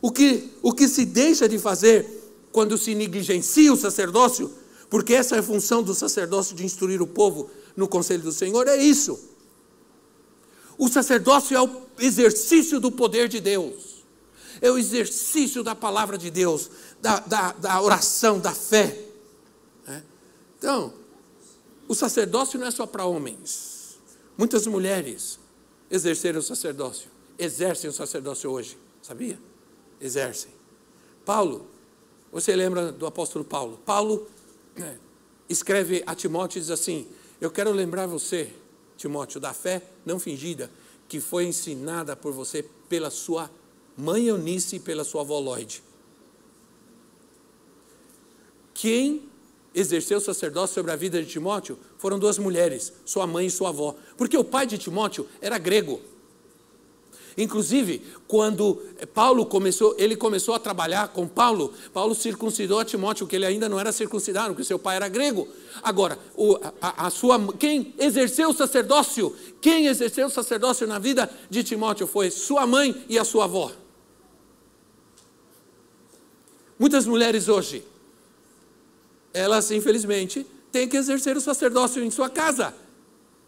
O 0.00 0.10
que, 0.10 0.50
o 0.62 0.72
que 0.72 0.86
se 0.88 1.04
deixa 1.04 1.48
de 1.48 1.58
fazer 1.58 2.22
quando 2.52 2.76
se 2.78 2.94
negligencia 2.94 3.72
o 3.72 3.76
sacerdócio, 3.76 4.52
porque 4.88 5.14
essa 5.14 5.36
é 5.36 5.38
a 5.40 5.42
função 5.42 5.82
do 5.82 5.94
sacerdócio 5.94 6.54
de 6.54 6.64
instruir 6.64 7.02
o 7.02 7.06
povo 7.06 7.50
no 7.76 7.88
conselho 7.88 8.22
do 8.22 8.32
Senhor, 8.32 8.68
é 8.68 8.76
isso. 8.76 9.18
O 10.78 10.88
sacerdócio 10.88 11.56
é 11.56 11.62
o 11.62 11.82
exercício 11.98 12.78
do 12.78 12.92
poder 12.92 13.28
de 13.28 13.40
Deus, 13.40 13.93
é 14.64 14.70
o 14.70 14.78
exercício 14.78 15.62
da 15.62 15.74
palavra 15.74 16.16
de 16.16 16.30
Deus, 16.30 16.70
da, 16.98 17.18
da, 17.20 17.52
da 17.52 17.82
oração, 17.82 18.40
da 18.40 18.50
fé. 18.50 18.98
É? 19.86 20.00
Então, 20.56 20.90
o 21.86 21.94
sacerdócio 21.94 22.58
não 22.58 22.66
é 22.66 22.70
só 22.70 22.86
para 22.86 23.04
homens. 23.04 23.98
Muitas 24.38 24.66
mulheres 24.66 25.38
exerceram 25.90 26.40
o 26.40 26.42
sacerdócio, 26.42 27.10
exercem 27.38 27.90
o 27.90 27.92
sacerdócio 27.92 28.50
hoje, 28.50 28.78
sabia? 29.02 29.38
Exercem. 30.00 30.50
Paulo, 31.26 31.66
você 32.32 32.56
lembra 32.56 32.90
do 32.90 33.04
apóstolo 33.04 33.44
Paulo? 33.44 33.78
Paulo 33.84 34.26
é, 34.76 34.94
escreve 35.46 36.02
a 36.06 36.14
Timóteo 36.14 36.56
e 36.56 36.62
diz 36.62 36.70
assim: 36.70 37.06
Eu 37.38 37.50
quero 37.50 37.70
lembrar 37.70 38.06
você, 38.06 38.50
Timóteo, 38.96 39.38
da 39.38 39.52
fé 39.52 39.82
não 40.06 40.18
fingida 40.18 40.70
que 41.06 41.20
foi 41.20 41.44
ensinada 41.44 42.16
por 42.16 42.32
você 42.32 42.62
pela 42.88 43.10
sua 43.10 43.50
mãe 43.96 44.26
Eunice 44.26 44.80
pela 44.80 45.04
sua 45.04 45.22
avó 45.22 45.38
Lloyd. 45.38 45.82
Quem 48.74 49.28
exerceu 49.74 50.18
o 50.18 50.20
sacerdócio 50.20 50.74
sobre 50.74 50.92
a 50.92 50.96
vida 50.96 51.22
de 51.22 51.28
Timóteo 51.28 51.78
foram 51.98 52.18
duas 52.18 52.38
mulheres, 52.38 52.92
sua 53.04 53.26
mãe 53.26 53.46
e 53.46 53.50
sua 53.50 53.70
avó. 53.70 53.96
Porque 54.16 54.36
o 54.36 54.44
pai 54.44 54.66
de 54.66 54.78
Timóteo 54.78 55.26
era 55.40 55.58
grego. 55.58 56.00
Inclusive, 57.36 58.00
quando 58.28 58.80
Paulo 59.12 59.44
começou, 59.44 59.96
ele 59.98 60.14
começou 60.14 60.54
a 60.54 60.58
trabalhar 60.58 61.08
com 61.08 61.26
Paulo, 61.26 61.72
Paulo 61.92 62.14
circuncidou 62.14 62.78
a 62.78 62.84
Timóteo, 62.84 63.26
que 63.26 63.34
ele 63.34 63.44
ainda 63.44 63.68
não 63.68 63.80
era 63.80 63.90
circuncidado, 63.90 64.50
porque 64.50 64.62
seu 64.62 64.78
pai 64.78 64.96
era 64.96 65.08
grego. 65.08 65.48
Agora, 65.82 66.16
o, 66.36 66.56
a, 66.80 67.06
a, 67.06 67.10
sua, 67.10 67.40
quem 67.58 67.92
exerceu 67.98 68.50
o 68.50 68.54
sacerdócio, 68.54 69.34
quem 69.60 69.86
exerceu 69.86 70.28
o 70.28 70.30
sacerdócio 70.30 70.86
na 70.86 71.00
vida 71.00 71.28
de 71.50 71.64
Timóteo 71.64 72.06
foi 72.06 72.30
sua 72.30 72.66
mãe 72.66 73.04
e 73.08 73.18
a 73.18 73.24
sua 73.24 73.44
avó. 73.44 73.72
Muitas 76.78 77.06
mulheres 77.06 77.48
hoje 77.48 77.84
elas, 79.34 79.72
infelizmente, 79.72 80.46
têm 80.70 80.88
que 80.88 80.96
exercer 80.96 81.36
o 81.36 81.40
sacerdócio 81.40 82.02
em 82.02 82.10
sua 82.10 82.30
casa. 82.30 82.72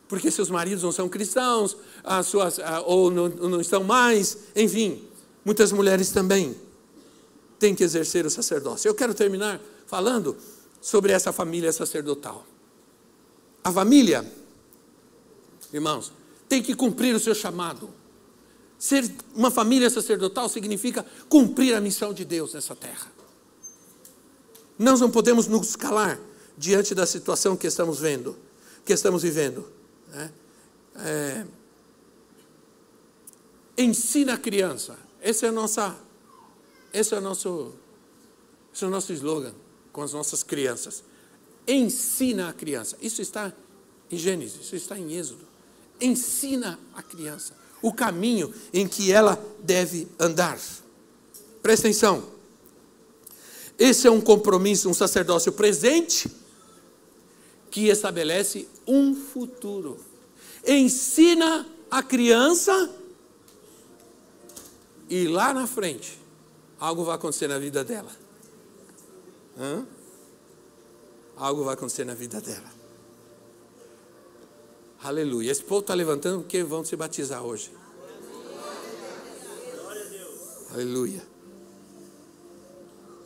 Porque 0.08 0.30
seus 0.32 0.50
maridos 0.50 0.82
não 0.82 0.90
são 0.90 1.08
cristãos, 1.08 1.76
as 2.02 2.26
suas, 2.26 2.58
ou 2.84 3.10
não, 3.10 3.28
não 3.28 3.60
estão 3.60 3.84
mais, 3.84 4.38
enfim, 4.54 5.02
muitas 5.44 5.70
mulheres 5.70 6.10
também 6.10 6.56
têm 7.58 7.74
que 7.74 7.84
exercer 7.84 8.26
o 8.26 8.30
sacerdócio. 8.30 8.88
Eu 8.88 8.94
quero 8.94 9.14
terminar 9.14 9.60
falando 9.86 10.36
sobre 10.80 11.12
essa 11.12 11.32
família 11.32 11.72
sacerdotal. 11.72 12.44
A 13.62 13.72
família, 13.72 14.24
irmãos, 15.72 16.12
tem 16.48 16.62
que 16.62 16.74
cumprir 16.74 17.14
o 17.14 17.20
seu 17.20 17.34
chamado. 17.34 17.88
Ser 18.78 19.10
uma 19.34 19.50
família 19.50 19.88
sacerdotal 19.88 20.48
significa 20.48 21.04
cumprir 21.28 21.74
a 21.74 21.80
missão 21.80 22.12
de 22.12 22.24
Deus 22.24 22.54
nessa 22.54 22.76
terra. 22.76 23.15
Nós 24.78 25.00
não 25.00 25.10
podemos 25.10 25.46
nos 25.46 25.76
calar 25.76 26.18
diante 26.56 26.94
da 26.94 27.06
situação 27.06 27.56
que 27.56 27.66
estamos 27.66 27.98
vendo, 27.98 28.36
que 28.84 28.92
estamos 28.92 29.22
vivendo. 29.22 29.66
Né? 30.08 30.32
É, 30.96 31.46
ensina 33.78 34.34
a 34.34 34.38
criança. 34.38 34.98
Esse 35.22 35.46
é, 35.46 35.48
a 35.48 35.52
nossa, 35.52 35.96
esse, 36.92 37.14
é 37.14 37.18
o 37.18 37.20
nosso, 37.20 37.74
esse 38.72 38.84
é 38.84 38.86
o 38.86 38.90
nosso 38.90 39.12
slogan 39.12 39.52
com 39.92 40.02
as 40.02 40.12
nossas 40.12 40.42
crianças. 40.42 41.02
Ensina 41.66 42.48
a 42.48 42.52
criança. 42.52 42.96
Isso 43.00 43.20
está 43.20 43.52
em 44.10 44.16
Gênesis, 44.16 44.60
isso 44.66 44.76
está 44.76 44.98
em 44.98 45.12
Êxodo. 45.12 45.46
Ensina 46.00 46.78
a 46.94 47.02
criança 47.02 47.54
o 47.82 47.92
caminho 47.92 48.52
em 48.72 48.86
que 48.86 49.12
ela 49.12 49.42
deve 49.62 50.08
andar. 50.18 50.58
Presta 51.62 51.86
atenção. 51.86 52.35
Esse 53.78 54.06
é 54.06 54.10
um 54.10 54.20
compromisso, 54.20 54.88
um 54.88 54.94
sacerdócio 54.94 55.52
presente 55.52 56.30
que 57.70 57.88
estabelece 57.88 58.66
um 58.86 59.14
futuro. 59.14 59.98
Ensina 60.66 61.66
a 61.90 62.02
criança 62.02 62.90
e 65.08 65.28
lá 65.28 65.52
na 65.52 65.66
frente 65.66 66.18
algo 66.80 67.04
vai 67.04 67.16
acontecer 67.16 67.48
na 67.48 67.58
vida 67.58 67.84
dela. 67.84 68.10
Hã? 69.58 69.86
Algo 71.36 71.64
vai 71.64 71.74
acontecer 71.74 72.04
na 72.04 72.14
vida 72.14 72.40
dela. 72.40 72.74
Aleluia. 75.02 75.52
Esse 75.52 75.62
povo 75.62 75.80
está 75.80 75.92
levantando 75.92 76.40
porque 76.40 76.62
vão 76.62 76.82
se 76.82 76.96
batizar 76.96 77.44
hoje. 77.44 77.70
Aleluia 80.72 81.35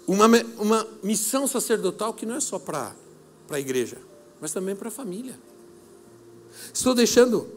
uma, 0.07 0.27
uma 0.59 0.87
missão 1.03 1.47
sacerdotal 1.47 2.13
que 2.15 2.27
não 2.27 2.35
é 2.35 2.41
só 2.41 2.59
para 2.59 2.95
a 3.49 3.61
igreja, 3.61 3.99
mas 4.41 4.53
também 4.53 4.75
para 4.75 4.89
a 4.89 4.91
família. 4.91 5.39
Estou 6.73 6.95
deixando, 6.95 7.49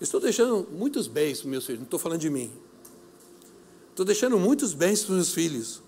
estou 0.00 0.20
deixando 0.20 0.66
muitos 0.72 1.06
bens 1.06 1.40
para 1.40 1.50
meus 1.50 1.64
filhos, 1.66 1.80
não 1.80 1.84
estou 1.84 1.98
falando 1.98 2.20
de 2.20 2.30
mim. 2.30 2.50
Estou 3.90 4.06
deixando 4.06 4.38
muitos 4.38 4.72
bens 4.72 5.04
para 5.04 5.12
os 5.12 5.16
meus 5.16 5.32
filhos. 5.34 5.82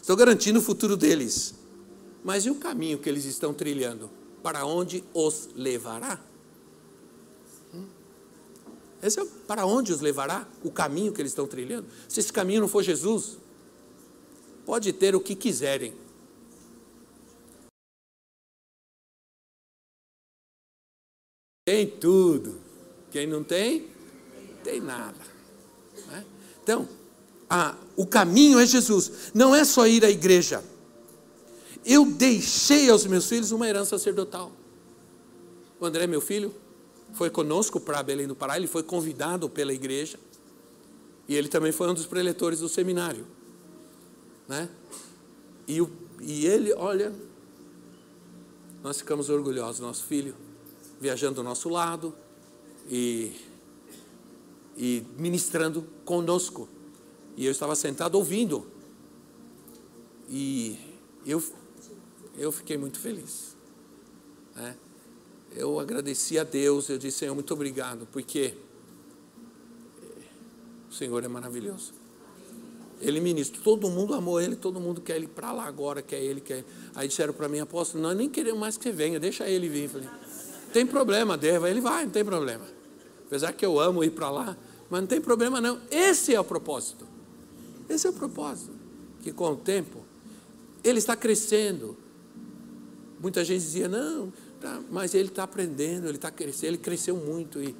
Estou 0.00 0.16
garantindo 0.16 0.60
o 0.60 0.62
futuro 0.62 0.96
deles. 0.96 1.54
Mas 2.24 2.46
e 2.46 2.50
o 2.50 2.54
caminho 2.54 2.98
que 2.98 3.08
eles 3.08 3.24
estão 3.24 3.52
trilhando? 3.52 4.08
Para 4.42 4.64
onde 4.64 5.02
os 5.12 5.48
levará? 5.56 6.20
Hum? 7.74 7.84
Esse 9.02 9.20
é 9.20 9.24
para 9.46 9.66
onde 9.66 9.92
os 9.92 10.00
levará? 10.00 10.46
O 10.62 10.70
caminho 10.70 11.12
que 11.12 11.20
eles 11.20 11.32
estão 11.32 11.46
trilhando? 11.46 11.86
Se 12.08 12.20
esse 12.20 12.32
caminho 12.32 12.60
não 12.60 12.68
for 12.68 12.82
Jesus, 12.82 13.38
pode 14.64 14.92
ter 14.92 15.14
o 15.14 15.20
que 15.20 15.34
quiserem. 15.34 15.94
Tem 21.64 21.86
tudo. 21.86 22.60
Quem 23.10 23.26
não 23.26 23.44
tem, 23.44 23.88
tem 24.64 24.80
nada. 24.80 25.20
Né? 26.08 26.24
Então, 26.62 26.88
a, 27.48 27.76
o 27.96 28.06
caminho 28.06 28.58
é 28.58 28.66
Jesus. 28.66 29.30
Não 29.34 29.54
é 29.54 29.64
só 29.64 29.86
ir 29.86 30.04
à 30.04 30.10
igreja. 30.10 30.64
Eu 31.84 32.06
deixei 32.06 32.88
aos 32.90 33.06
meus 33.06 33.28
filhos 33.28 33.52
uma 33.52 33.68
herança 33.68 33.98
sacerdotal. 33.98 34.52
O 35.78 35.84
André, 35.84 36.06
meu 36.06 36.20
filho, 36.20 36.54
foi 37.12 37.28
conosco 37.28 37.78
para 37.78 38.02
Belém 38.02 38.26
do 38.26 38.34
Pará, 38.34 38.56
ele 38.56 38.66
foi 38.66 38.82
convidado 38.82 39.48
pela 39.48 39.72
igreja. 39.72 40.18
E 41.28 41.34
ele 41.34 41.48
também 41.48 41.72
foi 41.72 41.88
um 41.88 41.94
dos 41.94 42.06
preletores 42.06 42.60
do 42.60 42.68
seminário. 42.68 43.26
Né? 44.52 44.68
E, 45.66 45.80
o, 45.80 45.90
e 46.20 46.44
ele, 46.46 46.74
olha, 46.74 47.10
nós 48.82 48.98
ficamos 48.98 49.30
orgulhosos, 49.30 49.80
nosso 49.80 50.04
filho 50.04 50.34
viajando 51.00 51.36
do 51.36 51.42
nosso 51.42 51.70
lado 51.70 52.14
e, 52.86 53.32
e 54.76 55.06
ministrando 55.16 55.82
conosco. 56.04 56.68
E 57.34 57.46
eu 57.46 57.50
estava 57.50 57.74
sentado 57.74 58.16
ouvindo. 58.16 58.66
E 60.28 60.78
eu, 61.24 61.42
eu 62.36 62.52
fiquei 62.52 62.76
muito 62.76 63.00
feliz. 63.00 63.56
Né? 64.54 64.76
Eu 65.56 65.80
agradeci 65.80 66.38
a 66.38 66.44
Deus, 66.44 66.90
eu 66.90 66.98
disse, 66.98 67.20
Senhor, 67.20 67.34
muito 67.34 67.54
obrigado, 67.54 68.06
porque 68.12 68.54
o 70.90 70.92
Senhor 70.92 71.24
é 71.24 71.28
maravilhoso. 71.28 72.01
Ele 73.02 73.20
ministra, 73.20 73.60
todo 73.62 73.90
mundo 73.90 74.14
amou 74.14 74.40
ele, 74.40 74.54
todo 74.54 74.78
mundo 74.78 75.00
quer 75.00 75.16
ele 75.16 75.26
para 75.26 75.50
lá 75.50 75.64
agora, 75.64 76.00
quer 76.00 76.22
ele, 76.22 76.40
quer. 76.40 76.64
Aí 76.94 77.08
disseram 77.08 77.34
para 77.34 77.48
mim, 77.48 77.58
apóstolo, 77.58 78.02
nós 78.02 78.16
nem 78.16 78.28
queremos 78.28 78.60
mais 78.60 78.76
que 78.76 78.84
você 78.84 78.92
venha, 78.92 79.18
deixa 79.18 79.48
ele 79.48 79.68
vir. 79.68 79.88
Falei, 79.88 80.08
tem 80.72 80.86
problema, 80.86 81.36
deva, 81.36 81.68
ele 81.68 81.80
vai, 81.80 82.04
não 82.04 82.12
tem 82.12 82.24
problema. 82.24 82.64
Apesar 83.26 83.52
que 83.52 83.66
eu 83.66 83.80
amo 83.80 84.04
ir 84.04 84.10
para 84.10 84.30
lá, 84.30 84.56
mas 84.88 85.00
não 85.00 85.08
tem 85.08 85.20
problema 85.20 85.60
não. 85.60 85.80
Esse 85.90 86.34
é 86.34 86.40
o 86.40 86.44
propósito. 86.44 87.06
Esse 87.88 88.06
é 88.06 88.10
o 88.10 88.12
propósito. 88.12 88.70
Que 89.20 89.32
com 89.32 89.50
o 89.50 89.56
tempo, 89.56 90.04
ele 90.84 90.98
está 90.98 91.16
crescendo. 91.16 91.96
Muita 93.20 93.44
gente 93.44 93.62
dizia, 93.62 93.88
não, 93.88 94.32
tá, 94.60 94.80
mas 94.90 95.14
ele 95.14 95.28
está 95.28 95.42
aprendendo, 95.42 96.06
ele 96.06 96.16
está 96.16 96.30
crescendo, 96.30 96.70
ele 96.70 96.78
cresceu 96.78 97.16
muito. 97.16 97.60
E 97.60 97.74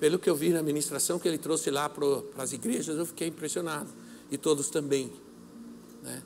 pelo 0.00 0.18
que 0.18 0.28
eu 0.28 0.34
vi 0.34 0.50
na 0.50 0.62
ministração 0.62 1.18
que 1.18 1.28
ele 1.28 1.38
trouxe 1.38 1.70
lá 1.70 1.88
para 1.88 2.42
as 2.42 2.52
igrejas, 2.52 2.98
eu 2.98 3.06
fiquei 3.06 3.28
impressionado. 3.28 3.88
E 4.30 4.36
todos 4.36 4.70
também. 4.70 5.12
Né? 6.02 6.22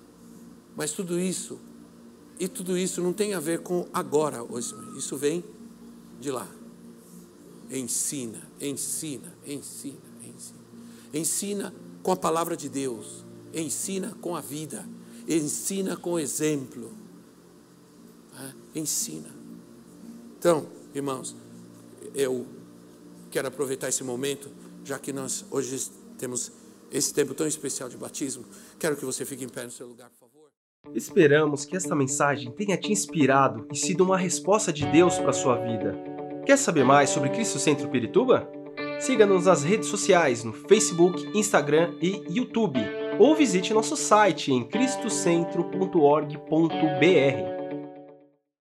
Mas 0.77 0.93
tudo 0.93 1.19
isso, 1.19 1.59
e 2.39 2.49
tudo 2.49 2.77
isso 2.77 3.03
não 3.03 3.13
tem 3.13 3.35
a 3.35 3.41
ver 3.41 3.61
com 3.61 3.87
agora, 3.93 4.39
isso 4.97 5.17
vem 5.17 5.45
de 6.19 6.31
lá. 6.31 6.49
Ensina, 7.71 8.51
ensina, 8.61 9.33
ensina, 9.47 9.99
ensina. 10.25 10.61
Ensina 11.13 11.75
com 12.03 12.13
a 12.13 12.17
palavra 12.17 12.57
de 12.57 12.69
Deus, 12.69 13.25
ensina 13.53 14.17
com 14.21 14.35
a 14.35 14.41
vida, 14.41 14.89
ensina 15.29 15.97
com 15.97 16.19
exemplo. 16.19 16.93
É, 18.39 18.79
ensina. 18.79 19.29
Então, 20.39 20.67
irmãos, 20.95 21.37
eu 22.15 22.47
quero 23.31 23.49
aproveitar 23.49 23.89
esse 23.89 24.03
momento, 24.03 24.51
já 24.85 24.99
que 24.99 25.13
nós 25.13 25.45
hoje 25.51 25.91
temos 26.17 26.51
esse 26.93 27.14
tempo 27.14 27.34
tão 27.34 27.47
especial 27.47 27.88
de 27.88 27.97
batismo, 27.97 28.45
quero 28.78 28.97
que 28.97 29.05
você 29.05 29.24
fique 29.24 29.45
em 29.45 29.49
pé 29.49 29.64
no 29.64 29.70
seu 29.70 29.86
lugar, 29.86 30.11
por 30.11 30.18
favor. 30.18 30.51
Esperamos 30.95 31.64
que 31.64 31.76
esta 31.76 31.95
mensagem 31.95 32.51
tenha 32.53 32.76
te 32.76 32.91
inspirado 32.91 33.66
e 33.72 33.76
sido 33.76 34.03
uma 34.03 34.16
resposta 34.16 34.72
de 34.72 34.86
Deus 34.86 35.18
para 35.18 35.30
a 35.30 35.34
sua 35.34 35.57
vida. 35.57 35.97
Quer 36.45 36.57
saber 36.57 36.84
mais 36.84 37.11
sobre 37.11 37.30
Cristo 37.30 37.59
Centro 37.59 37.88
Pirituba? 37.88 38.51
Siga-nos 38.99 39.47
nas 39.47 39.62
redes 39.62 39.88
sociais 39.88 40.43
no 40.43 40.53
Facebook, 40.53 41.38
Instagram 41.38 41.97
e 42.03 42.22
YouTube, 42.28 42.80
ou 43.18 43.36
visite 43.36 43.72
nosso 43.72 43.97
site 43.97 44.53
em 44.53 44.64
cristocentro.org.br. 44.64 47.60